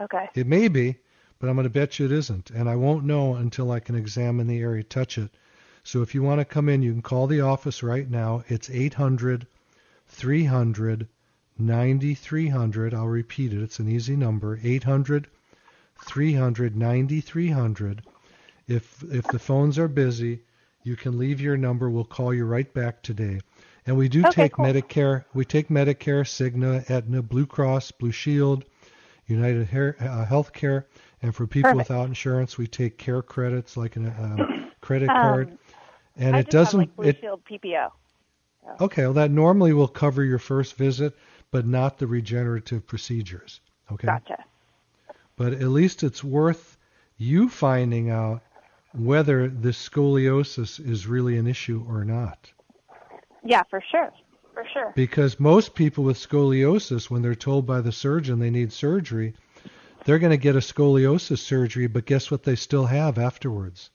okay, 0.00 0.28
It 0.34 0.46
may 0.46 0.68
be, 0.68 0.96
but 1.38 1.48
I'm 1.48 1.56
going 1.56 1.64
to 1.64 1.70
bet 1.70 1.98
you 1.98 2.06
it 2.06 2.12
isn't. 2.12 2.50
And 2.50 2.68
I 2.68 2.76
won't 2.76 3.04
know 3.04 3.34
until 3.34 3.72
I 3.72 3.80
can 3.80 3.96
examine 3.96 4.46
the 4.46 4.60
area, 4.60 4.84
touch 4.84 5.18
it. 5.18 5.30
So 5.82 6.00
if 6.00 6.14
you 6.14 6.22
want 6.22 6.40
to 6.40 6.44
come 6.44 6.68
in, 6.68 6.82
you 6.82 6.92
can 6.92 7.02
call 7.02 7.26
the 7.26 7.40
office 7.40 7.82
right 7.82 8.08
now. 8.08 8.44
It's 8.46 8.70
800 8.70 9.48
300 10.06 11.08
9300. 11.58 12.94
I'll 12.94 13.08
repeat 13.08 13.52
it. 13.52 13.60
It's 13.60 13.80
an 13.80 13.88
easy 13.88 14.14
number. 14.14 14.60
800 14.62 15.26
300 16.04 16.76
9300. 16.76 18.02
If 18.68 19.02
if 19.12 19.24
the 19.24 19.38
phones 19.40 19.78
are 19.80 19.88
busy, 19.88 20.42
you 20.84 20.96
can 20.96 21.18
leave 21.18 21.40
your 21.40 21.56
number. 21.56 21.88
We'll 21.90 22.04
call 22.04 22.32
you 22.34 22.44
right 22.44 22.72
back 22.72 23.02
today. 23.02 23.40
And 23.86 23.96
we 23.96 24.08
do 24.08 24.20
Okay, 24.20 24.30
take 24.30 24.52
cool. 24.52 24.66
Medicare. 24.66 25.24
We 25.34 25.44
take 25.44 25.68
Medicare, 25.68 26.24
Cigna, 26.24 26.88
Aetna, 26.90 27.22
Blue 27.22 27.46
Cross, 27.46 27.92
Blue 27.92 28.12
Shield, 28.12 28.64
United 29.26 29.66
Hair, 29.68 29.96
uh, 30.00 30.24
Healthcare, 30.26 30.84
and 31.20 31.34
for 31.34 31.46
people 31.46 31.72
Perfect. 31.72 31.90
without 31.90 32.06
insurance, 32.06 32.58
we 32.58 32.66
take 32.66 32.98
care 32.98 33.22
credits 33.22 33.76
like 33.76 33.96
a 33.96 34.00
um, 34.00 34.70
credit 34.80 35.08
Um, 35.10 35.16
card. 35.20 35.58
And 36.16 36.36
I 36.36 36.40
it 36.40 36.50
doesn't. 36.50 36.78
have 36.80 36.88
like 36.88 36.96
Blue 36.96 37.08
it, 37.08 37.20
Shield 37.20 37.40
PPO. 37.44 37.90
okay, 38.80 39.02
well, 39.02 39.14
that 39.14 39.30
normally 39.30 39.72
will 39.72 39.88
cover 39.88 40.22
your 40.22 40.38
first 40.38 40.76
visit, 40.76 41.14
but 41.50 41.66
not 41.66 41.98
the 41.98 42.06
regenerative 42.06 42.86
procedures. 42.86 43.60
Okay. 43.90 44.06
Gotcha. 44.06 44.44
But 45.36 45.54
at 45.54 45.68
least 45.68 46.02
it's 46.02 46.22
worth 46.22 46.76
you 47.16 47.48
finding 47.48 48.10
out 48.10 48.42
whether 48.94 49.48
this 49.48 49.88
scoliosis 49.88 50.78
is 50.78 51.06
really 51.06 51.38
an 51.38 51.46
issue 51.46 51.84
or 51.88 52.04
not. 52.04 52.50
Yeah, 53.44 53.62
for 53.70 53.82
sure, 53.90 54.10
for 54.54 54.64
sure. 54.72 54.92
Because 54.94 55.40
most 55.40 55.74
people 55.74 56.04
with 56.04 56.18
scoliosis, 56.18 57.10
when 57.10 57.22
they're 57.22 57.34
told 57.34 57.66
by 57.66 57.80
the 57.80 57.92
surgeon 57.92 58.38
they 58.38 58.50
need 58.50 58.72
surgery, 58.72 59.34
they're 60.04 60.18
going 60.18 60.30
to 60.30 60.36
get 60.36 60.56
a 60.56 60.60
scoliosis 60.60 61.38
surgery, 61.38 61.86
but 61.86 62.06
guess 62.06 62.30
what 62.30 62.42
they 62.42 62.56
still 62.56 62.86
have 62.86 63.18
afterwards? 63.18 63.90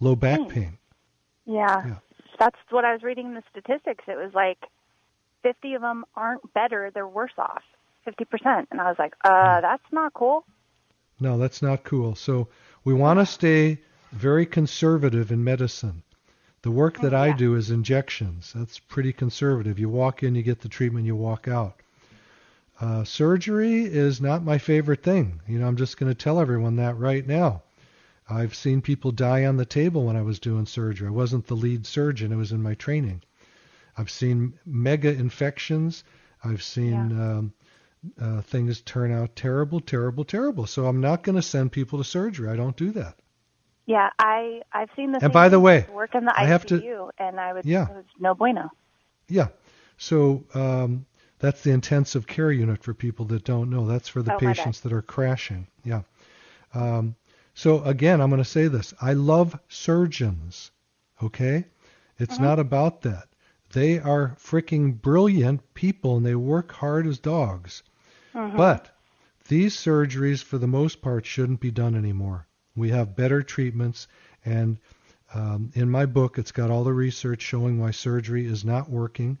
Low 0.00 0.16
back 0.16 0.48
pain. 0.48 0.78
Yeah. 1.44 1.86
Yeah. 1.86 1.96
That's 2.38 2.56
what 2.70 2.84
I 2.84 2.92
was 2.92 3.02
reading 3.02 3.26
in 3.26 3.34
the 3.34 3.42
statistics. 3.50 4.04
It 4.08 4.16
was 4.16 4.32
like 4.34 4.58
50 5.42 5.74
of 5.74 5.82
them 5.82 6.04
aren't 6.16 6.52
better, 6.54 6.90
they're 6.92 7.06
worse 7.06 7.32
off. 7.38 7.62
50%. 8.06 8.66
And 8.70 8.80
I 8.80 8.88
was 8.88 8.96
like, 8.98 9.14
uh, 9.24 9.60
that's 9.60 9.82
not 9.92 10.14
cool. 10.14 10.44
No, 11.18 11.36
that's 11.36 11.60
not 11.60 11.84
cool. 11.84 12.14
So 12.14 12.48
we 12.84 12.94
want 12.94 13.18
to 13.18 13.26
stay 13.26 13.78
very 14.12 14.46
conservative 14.46 15.30
in 15.30 15.44
medicine. 15.44 16.02
The 16.62 16.70
work 16.70 17.00
that 17.00 17.14
I 17.14 17.32
do 17.32 17.54
is 17.54 17.70
injections. 17.70 18.52
That's 18.54 18.78
pretty 18.78 19.12
conservative. 19.12 19.78
You 19.78 19.88
walk 19.88 20.22
in, 20.22 20.34
you 20.34 20.42
get 20.42 20.60
the 20.60 20.68
treatment, 20.68 21.06
you 21.06 21.16
walk 21.16 21.48
out. 21.48 21.80
Uh, 22.80 23.04
surgery 23.04 23.82
is 23.84 24.20
not 24.20 24.44
my 24.44 24.58
favorite 24.58 25.02
thing. 25.02 25.40
You 25.46 25.58
know, 25.58 25.66
I'm 25.66 25.76
just 25.76 25.96
going 25.96 26.10
to 26.10 26.14
tell 26.14 26.40
everyone 26.40 26.76
that 26.76 26.98
right 26.98 27.26
now. 27.26 27.62
I've 28.28 28.54
seen 28.54 28.80
people 28.80 29.10
die 29.10 29.44
on 29.46 29.56
the 29.56 29.64
table 29.64 30.04
when 30.04 30.16
I 30.16 30.22
was 30.22 30.38
doing 30.38 30.66
surgery. 30.66 31.08
I 31.08 31.12
wasn't 31.12 31.46
the 31.46 31.56
lead 31.56 31.86
surgeon, 31.86 32.32
it 32.32 32.36
was 32.36 32.52
in 32.52 32.62
my 32.62 32.74
training. 32.74 33.22
I've 33.96 34.10
seen 34.10 34.54
mega 34.64 35.12
infections. 35.12 36.04
I've 36.44 36.62
seen 36.62 36.94
um, 37.20 37.52
uh, 38.20 38.40
things 38.42 38.80
turn 38.80 39.12
out 39.12 39.36
terrible, 39.36 39.80
terrible, 39.80 40.24
terrible. 40.24 40.66
So 40.66 40.86
I'm 40.86 41.00
not 41.00 41.22
going 41.22 41.36
to 41.36 41.42
send 41.42 41.72
people 41.72 41.98
to 41.98 42.04
surgery. 42.04 42.48
I 42.48 42.56
don't 42.56 42.76
do 42.76 42.92
that. 42.92 43.16
Yeah, 43.86 44.10
I 44.18 44.62
I've 44.72 44.88
seen 44.96 45.12
this. 45.12 45.22
And 45.22 45.32
by 45.32 45.48
the 45.48 45.58
way, 45.60 45.86
work 45.92 46.14
in 46.14 46.24
the 46.24 46.32
I 46.38 46.44
have 46.44 46.66
to- 46.66 47.10
and 47.18 47.40
I 47.40 47.52
would. 47.52 47.64
Yeah. 47.64 47.88
It 47.90 47.96
was 47.96 48.04
no 48.18 48.34
bueno. 48.34 48.70
Yeah. 49.28 49.48
So 49.98 50.44
um, 50.54 51.06
that's 51.38 51.62
the 51.62 51.70
intensive 51.72 52.26
care 52.26 52.52
unit 52.52 52.82
for 52.82 52.94
people 52.94 53.24
that 53.26 53.44
don't 53.44 53.70
know. 53.70 53.86
That's 53.86 54.08
for 54.08 54.22
the 54.22 54.34
Oh, 54.34 54.38
patients 54.38 54.80
that 54.80 54.92
are 54.92 55.02
crashing. 55.02 55.66
Yeah. 55.84 56.02
Um, 56.74 57.16
so 57.54 57.82
again, 57.84 58.20
I'm 58.20 58.30
going 58.30 58.42
to 58.42 58.48
say 58.48 58.68
this. 58.68 58.94
I 59.00 59.12
love 59.14 59.58
surgeons. 59.68 60.70
Okay? 61.22 61.64
It's 62.18 62.34
Mm-hmm. 62.34 62.44
not 62.44 62.58
about 62.58 63.02
that. 63.02 63.28
They 63.72 63.98
are 63.98 64.36
freaking 64.38 65.00
brilliant 65.00 65.74
people 65.74 66.16
and 66.16 66.24
they 66.26 66.34
work 66.34 66.72
hard 66.72 67.06
as 67.06 67.18
dogs. 67.18 67.82
Mm-hmm. 68.34 68.56
But 68.56 68.88
these 69.48 69.76
surgeries, 69.76 70.42
for 70.42 70.58
the 70.58 70.66
most 70.66 71.02
part, 71.02 71.26
shouldn't 71.26 71.60
be 71.60 71.70
done 71.70 71.94
anymore. 71.94 72.46
We 72.76 72.90
have 72.90 73.16
better 73.16 73.42
treatments, 73.42 74.08
and 74.44 74.78
um, 75.34 75.70
in 75.74 75.90
my 75.90 76.06
book, 76.06 76.38
it's 76.38 76.52
got 76.52 76.70
all 76.70 76.84
the 76.84 76.92
research 76.92 77.42
showing 77.42 77.78
why 77.78 77.90
surgery 77.90 78.46
is 78.46 78.64
not 78.64 78.90
working 78.90 79.38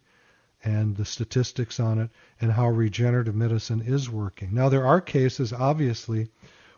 and 0.62 0.96
the 0.96 1.04
statistics 1.04 1.80
on 1.80 1.98
it 1.98 2.10
and 2.40 2.52
how 2.52 2.68
regenerative 2.68 3.34
medicine 3.34 3.80
is 3.80 4.10
working. 4.10 4.54
Now, 4.54 4.68
there 4.68 4.86
are 4.86 5.00
cases, 5.00 5.52
obviously, 5.52 6.28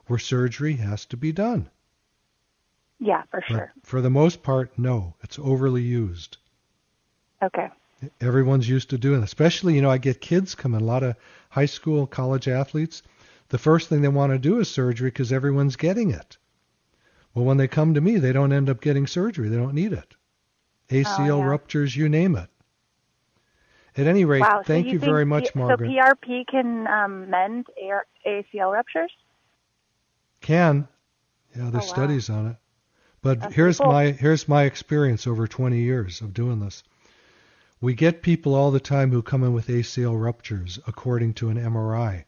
where 0.06 0.18
surgery 0.18 0.75
has 0.75 1.04
to 1.06 1.16
be 1.16 1.32
done. 1.32 1.68
Yeah, 3.00 3.23
for 3.30 3.40
But 3.40 3.54
sure. 3.56 3.73
for 3.82 4.00
the 4.00 4.11
most 4.11 4.42
part, 4.42 4.78
no. 4.78 5.14
It's 5.23 5.38
overly 5.38 5.82
used. 5.82 6.37
Okay. 7.42 7.68
Everyone's 8.21 8.68
used 8.68 8.90
to 8.90 8.99
doing 8.99 9.21
it. 9.21 9.25
Especially, 9.25 9.75
you 9.75 9.82
know, 9.82 9.90
I 9.90 9.99
get 9.99 10.21
kids 10.21 10.54
coming, 10.54 10.80
a 10.80 10.85
lot 10.85 11.02
of 11.02 11.16
high 11.50 11.66
school, 11.66 12.06
college 12.06 12.47
athletes. 12.47 13.02
The 13.49 13.59
first 13.59 13.88
thing 13.88 14.02
they 14.02 14.09
want 14.09 14.32
to 14.32 14.38
do 14.38 14.61
is 14.61 14.71
surgery 14.71 15.11
because 15.11 15.32
everyone's 15.32 15.76
getting 15.76 16.11
it. 16.11 16.37
Well, 17.35 17.45
when 17.45 17.57
they 17.57 17.69
come 17.69 17.95
to 17.95 18.01
me, 18.01 18.17
they 18.19 18.33
don't 18.33 18.53
end 18.53 18.69
up 18.69 18.81
getting 18.81 19.07
surgery. 19.07 19.49
They 19.49 19.57
don't 19.57 19.75
need 19.75 19.93
it. 19.93 20.15
ACL 20.91 21.37
Oh, 21.37 21.39
yeah. 21.39 21.49
ruptures, 21.49 21.97
you 21.97 22.09
name 22.09 22.37
it. 22.37 22.51
At 23.97 24.07
any 24.07 24.25
rate, 24.25 24.41
wow. 24.41 24.62
thank 24.65 24.87
so 24.87 24.93
you, 24.93 24.99
think 24.99 25.05
very 25.05 25.25
P- 25.25 25.31
much, 25.31 25.55
Margaret. 25.55 25.89
So 25.89 26.15
PRP 26.15 26.47
can 26.47 26.87
um, 26.87 27.31
mend 27.31 27.67
ACL 28.27 28.73
ruptures. 28.73 29.12
Can. 30.41 30.89
Yeah, 31.57 31.71
there's 31.71 31.85
Oh, 31.85 31.89
wow. 31.89 31.95
studies 31.95 32.31
on 32.31 32.47
it. 32.49 32.57
But 33.23 33.39
That's 33.41 33.55
here's 33.55 33.79
cool. 33.79 33.91
my 33.93 34.11
here's 34.12 34.49
my 34.49 34.65
experience 34.65 35.27
over 35.27 35.47
20 35.47 35.79
years 35.79 36.21
of 36.21 36.35
doing 36.35 36.61
this. 36.61 36.83
We 37.81 37.95
get 37.95 38.23
people 38.23 38.55
all 38.55 38.71
the 38.71 38.81
time 38.81 39.11
who 39.12 39.23
come 39.23 39.45
in 39.45 39.53
with 39.53 39.69
ACL 39.69 40.21
ruptures 40.23 40.79
according 40.87 41.35
to 41.35 41.49
an 41.49 41.57
MRI. 41.59 42.25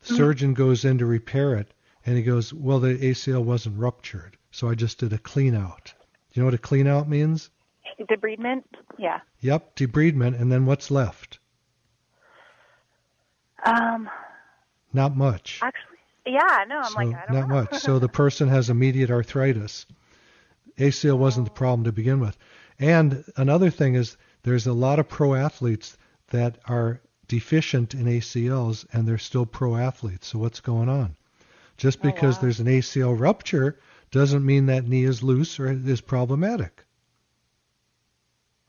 The 0.00 0.06
Mm-hmm. 0.06 0.14
surgeon 0.16 0.54
goes 0.54 0.84
in 0.84 0.98
to 0.98 1.06
repair 1.06 1.54
it 1.54 1.72
and 2.04 2.16
he 2.16 2.22
goes, 2.22 2.52
"Well, 2.52 2.80
the 2.80 2.94
ACL 2.96 3.44
wasn't 3.44 3.78
ruptured, 3.78 4.36
so 4.50 4.68
I 4.68 4.74
just 4.74 4.98
did 4.98 5.12
a 5.12 5.18
clean 5.18 5.54
out." 5.54 5.92
Do 6.32 6.40
you 6.40 6.42
know 6.42 6.46
what 6.46 6.54
a 6.54 6.58
clean 6.58 6.86
out 6.86 7.08
means? 7.08 7.50
Debridement. 8.00 8.64
Yeah. 8.98 9.20
Yep, 9.40 9.76
debridement 9.76 10.40
and 10.40 10.50
then 10.50 10.66
what's 10.66 10.90
left? 10.90 11.38
Um. 13.64 14.08
Not 14.92 15.16
much. 15.16 15.60
Actually, 15.62 15.98
yeah. 16.26 16.64
No, 16.68 16.78
I'm 16.78 16.84
so 16.84 16.98
like 16.98 17.08
I 17.08 17.32
don't 17.32 17.34
not 17.40 17.48
know. 17.48 17.54
much. 17.54 17.74
So 17.80 17.98
the 17.98 18.08
person 18.22 18.48
has 18.48 18.70
immediate 18.70 19.10
arthritis. 19.10 19.86
ACL 20.78 21.18
wasn't 21.18 21.46
the 21.46 21.52
problem 21.52 21.84
to 21.84 21.92
begin 21.92 22.20
with. 22.20 22.36
And 22.78 23.24
another 23.36 23.70
thing 23.70 23.94
is 23.94 24.16
there's 24.42 24.66
a 24.66 24.72
lot 24.72 24.98
of 24.98 25.08
pro 25.08 25.34
athletes 25.34 25.96
that 26.30 26.58
are 26.66 27.00
deficient 27.28 27.94
in 27.94 28.04
ACLs 28.04 28.86
and 28.92 29.06
they're 29.06 29.18
still 29.18 29.46
pro 29.46 29.76
athletes. 29.76 30.26
So 30.28 30.38
what's 30.38 30.60
going 30.60 30.88
on? 30.88 31.16
Just 31.82 32.00
Oh, 32.00 32.02
because 32.02 32.36
wow. 32.36 32.40
there's 32.40 32.60
an 32.60 32.68
ACL 32.68 33.18
rupture 33.18 33.80
doesn't 34.12 34.46
mean 34.46 34.66
that 34.66 34.86
knee 34.86 35.02
is 35.02 35.24
loose 35.24 35.58
or 35.58 35.66
is 35.68 36.00
problematic. 36.00 36.86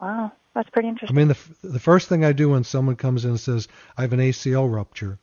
wow, 0.00 0.32
that's 0.54 0.70
pretty 0.70 0.88
interesting. 0.88 1.08
I 1.08 1.12
mean, 1.12 1.28
the, 1.28 1.38
the 1.62 1.78
first 1.78 2.08
thing 2.08 2.24
I 2.24 2.32
do 2.32 2.50
when 2.50 2.64
someone 2.64 2.96
comes 2.96 3.24
in 3.24 3.30
and 3.30 3.40
says, 3.40 3.68
I 3.96 4.02
have 4.02 4.12
an 4.12 4.20
ACL 4.20 4.68
rupture, 4.72 5.20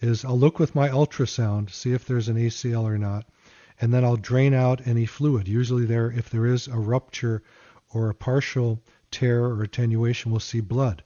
is 0.00 0.24
I'll 0.24 0.38
look 0.38 0.58
with 0.58 0.74
my 0.74 0.88
ultrasound, 0.88 1.70
see 1.70 1.92
if 1.92 2.06
there's 2.06 2.28
an 2.28 2.36
ACL 2.38 2.84
or 2.84 2.98
not, 2.98 3.26
and 3.80 3.92
then 3.92 4.04
I'll 4.04 4.16
drain 4.16 4.54
out 4.54 4.86
any 4.86 5.04
fluid. 5.06 5.48
Usually, 5.48 5.84
there, 5.84 6.10
if 6.10 6.30
there 6.30 6.46
is 6.46 6.66
a 6.68 6.78
rupture 6.78 7.42
or 7.90 8.08
a 8.08 8.14
partial 8.14 8.82
tear 9.10 9.44
or 9.44 9.62
attenuation, 9.62 10.30
we'll 10.30 10.40
see 10.40 10.60
blood. 10.60 11.04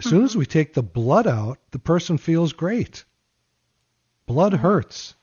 As 0.00 0.06
soon 0.06 0.22
Mm-hmm. 0.22 0.24
as 0.24 0.36
we 0.36 0.46
take 0.46 0.74
the 0.74 0.82
blood 0.82 1.28
out, 1.28 1.58
the 1.70 1.78
person 1.78 2.18
feels 2.18 2.52
great. 2.52 3.04
Blood 4.26 4.54
hurts. 4.54 5.14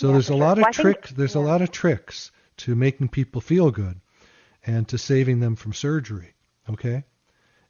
So 0.00 0.06
Yeah, 0.06 0.12
there's 0.14 0.30
a 0.30 0.32
sure. 0.32 0.36
lot 0.38 0.56
of 0.58 0.62
Well, 0.62 0.72
think- 0.72 1.02
trick. 1.02 1.08
There's 1.10 1.34
a 1.34 1.40
lot 1.40 1.60
of 1.60 1.70
tricks 1.70 2.30
to 2.56 2.74
making 2.74 3.08
people 3.08 3.42
feel 3.42 3.70
good, 3.70 4.00
and 4.64 4.88
to 4.88 4.96
saving 4.96 5.40
them 5.40 5.56
from 5.56 5.74
surgery. 5.74 6.32
Okay, 6.70 7.04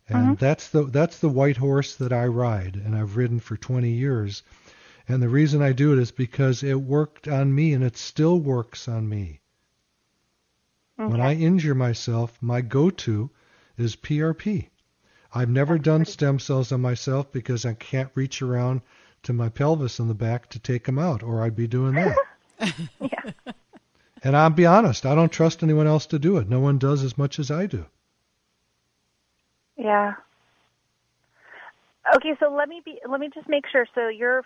and 0.09 0.19
Mm-hmm. 0.25 0.35
that's 0.35 0.69
the 0.69 0.85
that's 0.85 1.19
the 1.19 1.29
white 1.29 1.57
horse 1.57 1.97
that 1.97 2.13
I 2.13 2.27
ride, 2.27 2.77
and 2.77 2.95
I've 2.95 3.17
ridden 3.17 3.41
for 3.41 3.57
20 3.57 3.91
years. 3.91 4.45
And 5.09 5.21
the 5.21 5.29
reason 5.29 5.61
I 5.61 5.73
do 5.73 5.93
it 5.93 5.99
is 5.99 6.13
because 6.13 6.63
it 6.63 6.81
worked 6.81 7.27
on 7.27 7.53
me, 7.53 7.73
and 7.73 7.83
it 7.83 7.97
still 7.97 8.39
works 8.39 8.87
on 8.87 9.09
me. 9.09 9.41
When 10.95 11.21
I 11.21 11.35
injure 11.35 11.75
myself, 11.75 12.39
my 12.41 12.61
go-to 12.61 13.31
is 13.77 13.97
PRP. 13.97 14.69
I've 15.35 15.49
never 15.51 15.79
done 15.79 16.05
stem 16.05 16.39
cells 16.39 16.71
on 16.71 16.81
myself 16.81 17.33
because 17.33 17.67
I 17.67 17.75
can't 17.75 18.13
reach 18.15 18.41
around 18.41 18.83
to 19.23 19.33
my 19.33 19.49
pelvis 19.49 19.99
in 19.99 20.09
the 20.09 20.15
back 20.15 20.51
to 20.51 20.59
take 20.59 20.85
them 20.85 20.99
out, 20.99 21.23
or 21.23 21.43
I'd 21.43 21.57
be 21.57 21.67
doing 21.67 21.95
that. 21.95 22.17
yeah. 23.01 23.53
And 24.23 24.37
I'll 24.37 24.51
be 24.51 24.67
honest, 24.67 25.07
I 25.07 25.15
don't 25.15 25.33
trust 25.33 25.63
anyone 25.63 25.87
else 25.87 26.07
to 26.07 26.19
do 26.19 26.37
it. 26.37 26.49
No 26.49 26.61
one 26.61 26.79
does 26.79 27.03
as 27.03 27.17
much 27.17 27.39
as 27.39 27.51
I 27.51 27.67
do. 27.67 27.87
Yeah. 29.77 30.15
Okay, 32.15 32.35
so 32.39 32.55
let 32.55 32.69
me 32.69 32.83
be. 32.85 32.99
Let 33.09 33.21
me 33.21 33.31
just 33.33 33.49
make 33.49 33.65
sure. 33.71 33.87
So 33.95 34.09
your 34.09 34.43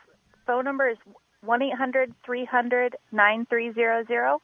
phone 0.47 0.65
number 0.65 0.89
is 0.89 0.99
one 1.41 1.63
eight 1.63 1.75
hundred 1.75 2.15
three 2.25 2.45
hundred 2.45 2.97
nine 3.11 3.47
three 3.47 3.73
zero 3.73 4.05
zero. 4.07 4.41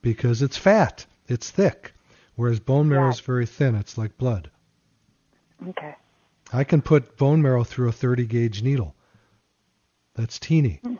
because 0.02 0.42
it's 0.42 0.56
fat. 0.56 1.06
It's 1.28 1.50
thick. 1.50 1.92
Whereas 2.38 2.60
bone 2.60 2.88
marrow 2.88 3.08
is 3.08 3.18
very 3.18 3.46
thin. 3.46 3.74
It's 3.74 3.98
like 3.98 4.16
blood. 4.16 4.48
Okay. 5.70 5.94
I 6.52 6.62
can 6.62 6.80
put 6.82 7.16
bone 7.16 7.42
marrow 7.42 7.64
through 7.64 7.88
a 7.88 7.92
30 7.92 8.26
gauge 8.26 8.62
needle. 8.62 8.94
That's 10.14 10.38
teeny. 10.38 10.78
Hmm. 10.84 10.94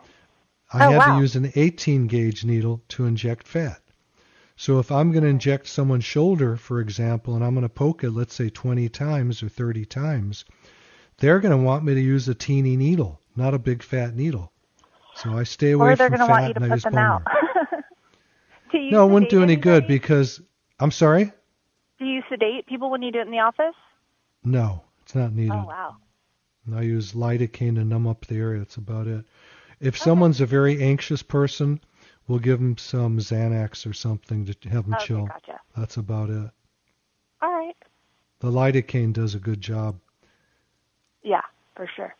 I 0.73 0.85
Oh, 0.85 0.91
had 0.91 0.97
wow. 0.97 1.15
to 1.15 1.21
use 1.21 1.35
an 1.37 1.51
18 1.55 2.07
gauge 2.07 2.43
needle 2.43 2.83
to 2.89 3.05
inject 3.05 3.47
fat. 3.47 3.81
So 4.57 4.79
if 4.79 4.91
I'm 4.91 5.11
going 5.11 5.23
to 5.23 5.29
inject 5.29 5.67
someone's 5.67 6.03
shoulder, 6.03 6.57
for 6.57 6.81
example, 6.81 7.35
and 7.35 7.43
I'm 7.45 7.53
going 7.53 7.63
to 7.63 7.69
poke 7.69 8.03
it, 8.03 8.11
let's 8.11 8.35
say 8.35 8.49
20 8.49 8.89
times 8.89 9.41
or 9.41 9.47
30 9.47 9.85
times, 9.85 10.43
they're 11.19 11.39
going 11.39 11.57
to 11.57 11.63
want 11.63 11.85
me 11.85 11.93
to 11.93 12.01
use 12.01 12.27
a 12.27 12.35
teeny 12.35 12.75
needle, 12.75 13.21
not 13.37 13.53
a 13.53 13.59
big 13.59 13.81
fat 13.81 14.13
needle. 14.13 14.51
So 15.15 15.37
I 15.37 15.43
stay 15.43 15.71
away 15.71 15.93
Or 15.93 15.95
they're 15.95 16.09
from 16.09 16.17
going 16.17 16.27
to 16.27 16.33
fat 16.33 16.41
want 16.41 16.47
you 16.49 16.53
to 16.55 16.57
and 16.57 16.65
I 16.65 16.67
put 16.67 16.75
use 16.75 16.83
them 16.83 16.93
bone 16.93 17.01
out. 17.01 17.23
marrow. 17.25 17.83
No, 18.91 19.07
it 19.07 19.11
wouldn't 19.11 19.31
do 19.31 19.41
any 19.41 19.55
good 19.55 19.87
because 19.87 20.41
I'm 20.79 20.91
sorry. 20.91 21.31
Do 21.99 22.05
you 22.05 22.21
sedate 22.29 22.65
people 22.67 22.89
when 22.89 23.01
you 23.01 23.11
do 23.11 23.19
it 23.19 23.25
in 23.25 23.31
the 23.31 23.39
office? 23.39 23.75
No, 24.43 24.83
it's 25.01 25.15
not 25.15 25.33
needed. 25.33 25.51
Oh 25.51 25.65
wow. 25.67 25.97
I 26.73 26.81
use 26.81 27.13
lidocaine 27.13 27.75
to 27.75 27.83
numb 27.83 28.07
up 28.07 28.25
the 28.25 28.37
area. 28.37 28.59
That's 28.59 28.77
about 28.77 29.07
it. 29.07 29.25
If 29.79 29.97
someone's 29.97 30.39
a 30.41 30.45
very 30.45 30.81
anxious 30.83 31.23
person, 31.23 31.79
we'll 32.27 32.39
give 32.39 32.59
them 32.59 32.77
some 32.77 33.17
Xanax 33.17 33.89
or 33.89 33.93
something 33.93 34.45
to 34.45 34.69
have 34.69 34.85
them 34.85 34.93
Okay, 34.95 35.05
chill. 35.05 35.25
gotcha. 35.25 35.59
That's 35.75 35.97
about 35.97 36.29
it. 36.29 36.51
All 37.41 37.51
right. 37.51 37.75
The 38.39 38.51
lidocaine 38.51 39.13
does 39.13 39.35
a 39.35 39.39
good 39.39 39.61
job. 39.61 39.99
Yeah, 41.23 41.41
for 41.75 41.89
sure. 41.95 42.15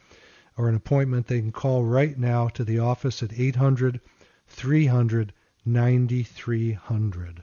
or 0.57 0.69
an 0.69 0.77
appointment, 0.77 1.27
they 1.27 1.41
can 1.41 1.51
call 1.51 1.83
right 1.83 2.17
now 2.17 2.47
to 2.51 2.63
the 2.63 2.79
office 2.79 3.21
at 3.25 3.37
800 3.37 4.01
300 4.47 5.33
9300. 5.65 7.43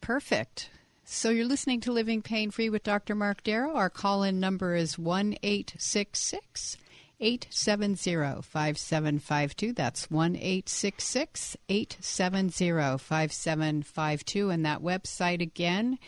Perfect. 0.00 0.70
So 1.04 1.30
you're 1.30 1.46
listening 1.46 1.80
to 1.82 1.92
Living 1.92 2.20
Pain 2.20 2.50
Free 2.50 2.68
with 2.68 2.82
Dr. 2.82 3.14
Mark 3.14 3.44
Darrow. 3.44 3.76
Our 3.76 3.90
call 3.90 4.24
in 4.24 4.40
number 4.40 4.74
is 4.74 4.98
1 4.98 5.36
866 5.40 6.78
870 7.20 8.42
5752. 8.42 9.72
That's 9.72 10.10
1 10.10 10.34
866 10.36 11.56
870 11.68 12.98
5752. 12.98 14.50
And 14.50 14.64
that 14.64 14.82
website 14.82 15.42
again 15.42 15.98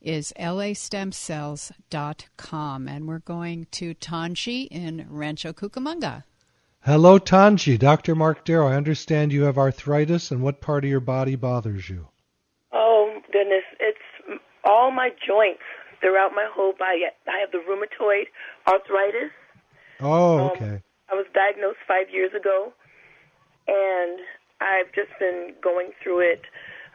is 0.00 0.32
lastemcells.com. 0.38 2.88
And 2.88 3.08
we're 3.08 3.18
going 3.20 3.66
to 3.72 3.94
Tanji 3.94 4.68
in 4.70 5.06
Rancho 5.08 5.52
Cucamonga. 5.52 6.24
Hello, 6.84 7.18
Tanji. 7.18 7.78
Dr. 7.78 8.14
Mark 8.14 8.44
Darrow. 8.44 8.68
I 8.68 8.76
understand 8.76 9.32
you 9.32 9.42
have 9.42 9.58
arthritis, 9.58 10.30
and 10.30 10.40
what 10.40 10.60
part 10.60 10.84
of 10.84 10.90
your 10.90 11.00
body 11.00 11.34
bothers 11.34 11.90
you? 11.90 12.06
Oh 12.72 13.18
goodness, 13.32 13.64
it's 13.80 13.98
all 14.64 14.92
my 14.92 15.10
joints 15.26 15.62
throughout 16.00 16.30
my 16.32 16.46
whole 16.48 16.74
body. 16.78 17.00
I 17.26 17.40
have 17.40 17.50
the 17.50 17.58
rheumatoid 17.58 18.26
arthritis. 18.68 19.32
Oh, 20.00 20.38
Um, 20.38 20.50
okay. 20.52 20.82
I 21.10 21.14
was 21.14 21.26
diagnosed 21.34 21.78
five 21.86 22.10
years 22.10 22.32
ago, 22.34 22.72
and 23.68 24.18
I've 24.60 24.92
just 24.94 25.10
been 25.18 25.54
going 25.62 25.90
through 26.02 26.20
it. 26.20 26.42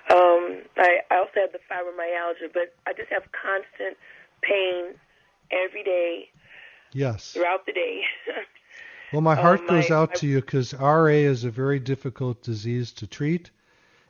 Um, 0.09 0.63
I, 0.77 0.99
I 1.09 1.17
also 1.17 1.31
have 1.41 1.51
the 1.51 1.59
fibromyalgia, 1.69 2.51
but 2.53 2.73
I 2.87 2.93
just 2.93 3.09
have 3.11 3.23
constant 3.31 3.97
pain 4.41 4.95
every 5.51 5.83
day 5.83 6.29
Yes. 6.93 7.31
throughout 7.33 7.65
the 7.65 7.73
day. 7.73 8.01
Well, 9.13 9.19
my 9.21 9.37
Oh, 9.37 9.41
heart 9.41 9.67
goes 9.67 9.89
my- 9.89 9.95
out 9.95 10.09
my- 10.11 10.15
to 10.15 10.27
you 10.27 10.39
because 10.41 10.73
RA 10.73 11.07
is 11.07 11.43
a 11.43 11.51
very 11.51 11.79
difficult 11.79 12.41
disease 12.43 12.93
to 12.93 13.07
treat, 13.07 13.51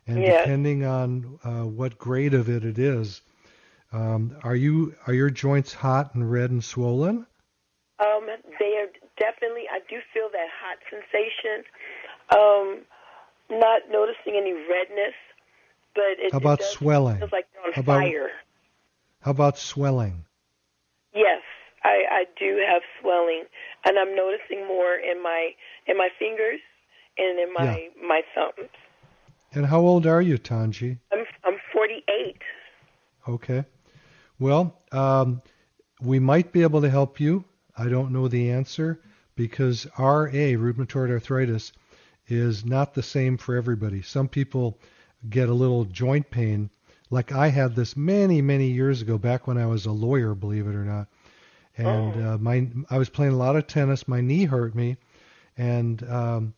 and 0.06 0.21
Yeah. 0.21 0.41
depending 0.41 0.86
on 0.86 1.39
uh, 1.43 1.65
what 1.65 1.97
grade 1.97 2.36
of 2.36 2.49
it 2.49 2.63
it 2.63 2.77
is, 2.77 3.21
um, 3.91 4.38
are 4.43 4.56
you 4.56 4.95
are 5.08 5.13
your 5.15 5.32
joints 5.32 5.73
hot 5.73 6.13
and 6.13 6.32
red 6.32 6.51
and 6.51 6.63
swollen? 6.63 7.25
Um, 8.02 8.26
they 8.60 8.78
are 8.78 8.88
definitely. 9.20 9.64
I 9.72 9.80
do 9.90 9.98
feel 10.14 10.30
that 10.32 10.48
hot 10.62 10.78
sensation. 10.90 11.64
Um, 12.34 12.82
not 13.60 13.82
noticing 13.92 14.36
any 14.36 14.54
redness, 14.54 15.14
but 15.94 16.18
it, 16.18 16.32
How 16.32 16.38
about 16.40 16.62
it 16.62 16.66
swelling? 16.68 17.18
feels 17.20 17.32
like 17.32 17.46
they're 17.54 17.64
on 17.66 17.74
How 17.74 17.82
about- 17.82 18.00
fire. 18.02 18.30
How 19.22 19.32
about 19.32 19.58
swelling? 19.60 20.26
Yes, 21.14 21.42
I, 21.84 22.04
I 22.10 22.24
do 22.40 22.58
have 22.68 22.82
swelling, 23.00 23.44
and 23.86 24.00
I'm 24.00 24.16
noticing 24.16 24.66
more 24.68 24.96
in 24.96 25.22
my 25.22 25.52
in 25.86 25.96
my 25.98 26.10
fingers 26.18 26.60
and 27.20 27.38
in 27.40 27.54
my 27.54 27.90
my 28.08 28.22
thumbs. 28.34 28.70
And 29.54 29.66
how 29.68 29.82
old 29.82 30.08
are 30.08 30.22
you, 30.22 30.38
Tanji? 30.40 30.98
I'm 31.12 31.26
I'm 31.44 31.58
48. 31.74 32.38
Okay. 33.28 33.66
Well, 34.40 34.80
um, 34.92 35.42
we 36.02 36.18
might 36.20 36.52
be 36.52 36.64
able 36.64 36.82
to 36.82 36.90
help 36.90 37.20
you. 37.20 37.44
I 37.82 37.89
don't 37.89 38.12
know 38.12 38.28
the 38.28 38.52
answer 38.52 39.00
because 39.36 39.88
RA, 39.98 40.28
rheumatoid 40.28 41.10
arthritis, 41.10 41.72
is 42.28 42.63
not 42.63 42.94
the 42.94 43.02
same 43.02 43.38
for 43.38 43.56
everybody. 43.56 44.04
Some 44.04 44.28
people 44.28 44.78
get 45.28 45.50
a 45.50 45.54
little 45.54 45.86
joint 45.86 46.30
pain. 46.30 46.70
Like 47.10 47.32
I 47.32 47.48
had 47.48 47.76
this 47.76 47.98
many, 47.98 48.39
many 48.39 48.67
years 48.67 49.02
ago, 49.02 49.17
back 49.17 49.48
when 49.48 49.58
I 49.58 49.65
was 49.65 49.88
a 49.88 49.91
lawyer, 49.91 50.36
believe 50.36 50.67
it 50.67 50.76
or 50.76 50.86
not. 50.86 51.08
And 51.76 52.24
uh, 52.24 52.38
my, 52.38 52.67
I 52.91 53.00
was 53.00 53.10
playing 53.10 53.34
a 53.34 53.38
lot 53.38 53.56
of 53.56 53.65
tennis. 53.65 54.08
My 54.08 54.22
knee 54.22 54.46
hurt 54.46 54.76
me, 54.76 54.98
and 55.58 56.08
um, 56.08 56.54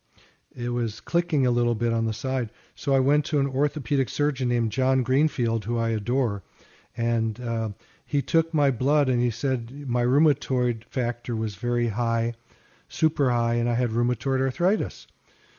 it 0.53 0.69
was 0.69 0.99
clicking 0.99 1.45
a 1.45 1.51
little 1.51 1.75
bit 1.75 1.93
on 1.93 2.05
the 2.05 2.12
side. 2.12 2.49
So 2.75 2.93
I 2.93 2.99
went 2.99 3.23
to 3.25 3.39
an 3.39 3.47
orthopedic 3.47 4.09
surgeon 4.09 4.49
named 4.49 4.73
John 4.73 5.03
Greenfield, 5.03 5.63
who 5.63 5.77
I 5.77 5.89
adore, 5.91 6.43
and 6.97 7.39
uh, 7.39 7.69
he 8.13 8.21
took 8.21 8.54
my 8.54 8.69
blood 8.69 9.10
and 9.10 9.19
he 9.19 9.32
said 9.32 9.89
my 9.89 10.04
rheumatoid 10.04 10.86
factor 10.86 11.36
was 11.36 11.56
very 11.56 11.88
high, 11.88 12.32
super 12.88 13.32
high, 13.32 13.56
and 13.56 13.67
I 13.67 13.73
had 13.73 13.89
rheumatoid 13.89 14.39
arthritis. 14.39 15.08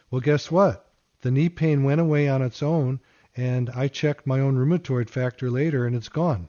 Well, 0.08 0.20
guess 0.20 0.52
what? 0.52 0.88
The 1.22 1.32
knee 1.32 1.48
pain 1.48 1.82
went 1.82 2.00
away 2.00 2.28
on 2.28 2.42
its 2.42 2.62
own, 2.62 3.00
and 3.36 3.70
I 3.70 3.88
checked 3.88 4.24
my 4.24 4.38
own 4.38 4.54
rheumatoid 4.54 5.10
factor 5.10 5.50
later, 5.50 5.84
and 5.84 5.96
it's 5.96 6.08
gone. 6.08 6.46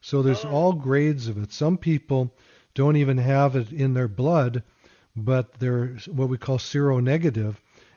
So 0.00 0.20
there's 0.20 0.44
oh. 0.44 0.50
all 0.50 0.72
grades 0.72 1.28
of 1.28 1.40
it. 1.40 1.52
Some 1.52 1.78
people 1.78 2.34
don't 2.74 2.96
even 2.96 3.18
have 3.18 3.54
it 3.54 3.70
in 3.70 3.94
their 3.94 4.08
blood, 4.08 4.64
but 5.14 5.60
they're 5.60 5.96
what 6.08 6.28
we 6.28 6.38
call 6.38 6.58
seronegative, 6.58 7.54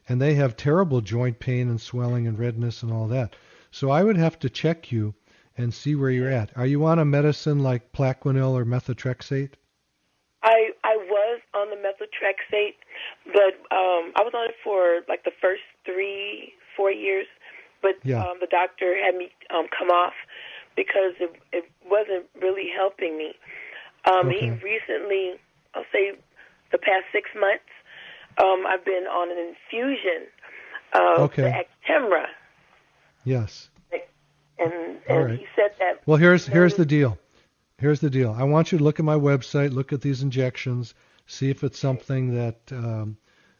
and 0.07 0.21
they 0.21 0.35
have 0.35 0.55
terrible 0.55 1.01
joint 1.01 1.39
pain 1.39 1.67
and 1.67 1.81
swelling 1.81 2.27
and 2.27 2.37
redness 2.37 2.83
and 2.83 2.93
all 2.93 3.07
that. 3.07 3.35
So 3.71 3.89
I 3.89 4.03
would 4.03 4.17
have 4.17 4.37
to 4.37 4.51
check 4.51 4.91
you 4.91 5.15
and 5.57 5.73
see 5.73 5.95
where 5.95 6.09
you're 6.09 6.29
at. 6.31 6.51
Are 6.57 6.65
you 6.65 6.85
on 6.85 6.99
a 6.99 7.05
medicine 7.05 7.59
like 7.59 7.91
Plaquenil 7.91 8.53
or 8.53 8.65
methotrexate? 8.65 9.51
I 10.43 10.71
I 10.83 10.97
was 10.97 11.39
on 11.53 11.69
the 11.69 11.75
methotrexate, 11.77 12.75
but 13.27 13.53
um, 13.75 14.11
I 14.15 14.23
was 14.23 14.33
on 14.35 14.49
it 14.49 14.55
for 14.63 15.01
like 15.07 15.23
the 15.23 15.31
first 15.41 15.61
three 15.85 16.53
four 16.75 16.91
years, 16.91 17.27
but 17.81 17.95
Yeah. 18.03 18.19
um, 18.21 18.37
the 18.41 18.47
doctor 18.47 18.95
had 18.97 19.15
me 19.15 19.31
um, 19.53 19.67
come 19.77 19.89
off 19.89 20.13
because 20.75 21.13
it 21.19 21.33
it 21.51 21.65
wasn't 21.85 22.25
really 22.41 22.67
helping 22.75 23.17
me. 23.17 23.33
Um, 24.11 24.29
He 24.29 24.49
recently, 24.61 25.39
I'll 25.75 25.85
say, 25.93 26.11
the 26.71 26.77
past 26.77 27.05
six 27.13 27.29
months, 27.39 27.63
um, 28.37 28.65
I've 28.67 28.83
been 28.83 29.05
on 29.07 29.31
an 29.31 29.37
infusion 29.37 30.27
of 30.95 31.19
Okay. 31.31 31.43
the 31.43 31.63
Actemra, 31.93 32.25
Yes. 33.23 33.69
And 35.07 35.17
All 35.17 35.23
and 35.23 35.31
right. 35.31 35.39
he 35.39 35.47
said 35.55 35.71
that. 35.79 36.01
Well, 36.05 36.17
here's 36.17 36.45
here's 36.45 36.75
the 36.75 36.85
deal. 36.85 37.17
Here's 37.77 37.99
the 37.99 38.09
deal. 38.09 38.35
I 38.37 38.43
want 38.43 38.71
you 38.71 38.77
to 38.77 38.83
look 38.83 38.99
at 38.99 39.05
my 39.05 39.15
website, 39.15 39.73
look 39.73 39.91
at 39.91 40.01
these 40.01 40.21
injections, 40.21 40.93
see 41.25 41.49
if 41.49 41.63
it's 41.63 41.79
something 41.79 42.35
that 42.35 42.59
um, 42.71 43.17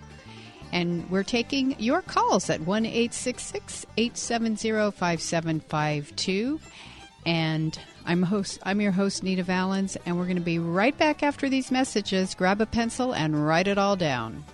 And 0.73 1.11
we're 1.11 1.23
taking 1.23 1.79
your 1.79 2.03
calls 2.03 2.49
at 2.51 2.61
1 2.61 2.87
870 2.87 3.87
5752. 4.91 6.61
And 7.27 7.79
I'm 8.07 8.23
host 8.23 8.59
I'm 8.63 8.81
your 8.81 8.93
host 8.93 9.23
Nita 9.23 9.43
Valens 9.43 9.97
and 10.07 10.17
we're 10.17 10.25
going 10.25 10.37
to 10.37 10.43
be 10.43 10.59
right 10.59 10.97
back 10.97 11.23
after 11.23 11.49
these 11.49 11.71
messages. 11.71 12.35
Grab 12.35 12.61
a 12.61 12.67
pencil 12.67 13.15
and 13.15 13.47
write 13.47 13.69
it 13.69 13.79
all 13.79 13.97
down. 13.97 14.45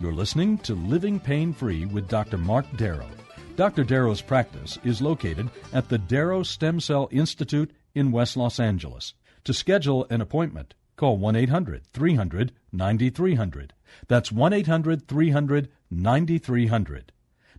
You're 0.00 0.12
listening 0.12 0.58
to 0.58 0.74
Living 0.74 1.20
Pain 1.20 1.52
Free 1.52 1.86
with 1.86 2.08
Dr. 2.08 2.38
Mark 2.38 2.64
Darrow. 2.76 3.08
Dr. 3.56 3.84
Darrow's 3.84 4.22
practice 4.22 4.78
is 4.84 5.02
located 5.02 5.50
at 5.72 5.88
the 5.88 5.98
Darrow 5.98 6.42
Stem 6.42 6.80
Cell 6.80 7.08
Institute 7.10 7.70
in 7.94 8.12
West 8.12 8.36
Los 8.36 8.58
Angeles. 8.58 9.12
To 9.44 9.52
schedule 9.52 10.06
an 10.08 10.20
appointment, 10.20 10.74
call 10.96 11.18
1 11.18 11.36
800 11.36 11.86
300 11.92 12.52
9300. 12.72 13.74
That's 14.08 14.32
1 14.32 14.52
800 14.52 15.06
300 15.06 15.68
9300. 15.90 17.12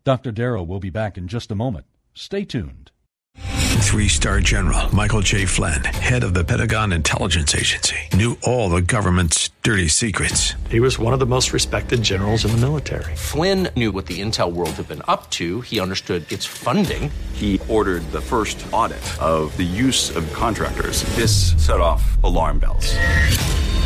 Dr. 0.03 0.31
Darrow 0.31 0.63
will 0.63 0.79
be 0.79 0.89
back 0.89 1.17
in 1.17 1.27
just 1.27 1.51
a 1.51 1.55
moment. 1.55 1.85
Stay 2.13 2.45
tuned. 2.45 2.91
Three 3.35 4.07
star 4.07 4.39
general 4.39 4.93
Michael 4.95 5.21
J. 5.21 5.45
Flynn, 5.45 5.83
head 5.83 6.23
of 6.23 6.33
the 6.33 6.43
Pentagon 6.43 6.93
Intelligence 6.93 7.53
Agency, 7.53 7.97
knew 8.13 8.37
all 8.43 8.69
the 8.69 8.81
government's 8.81 9.49
dirty 9.63 9.89
secrets. 9.89 10.53
He 10.69 10.79
was 10.79 10.97
one 10.97 11.13
of 11.13 11.19
the 11.19 11.25
most 11.25 11.51
respected 11.51 12.01
generals 12.01 12.45
in 12.45 12.51
the 12.51 12.57
military. 12.57 13.15
Flynn 13.15 13.67
knew 13.75 13.91
what 13.91 14.05
the 14.05 14.21
intel 14.21 14.53
world 14.53 14.71
had 14.71 14.87
been 14.87 15.01
up 15.07 15.29
to, 15.31 15.61
he 15.61 15.79
understood 15.81 16.31
its 16.31 16.45
funding. 16.45 17.11
He 17.33 17.59
ordered 17.67 18.09
the 18.11 18.21
first 18.21 18.65
audit 18.71 19.03
of 19.21 19.55
the 19.57 19.63
use 19.63 20.15
of 20.15 20.31
contractors. 20.31 21.03
This 21.15 21.51
set 21.63 21.81
off 21.81 22.17
alarm 22.23 22.59
bells. 22.59 22.95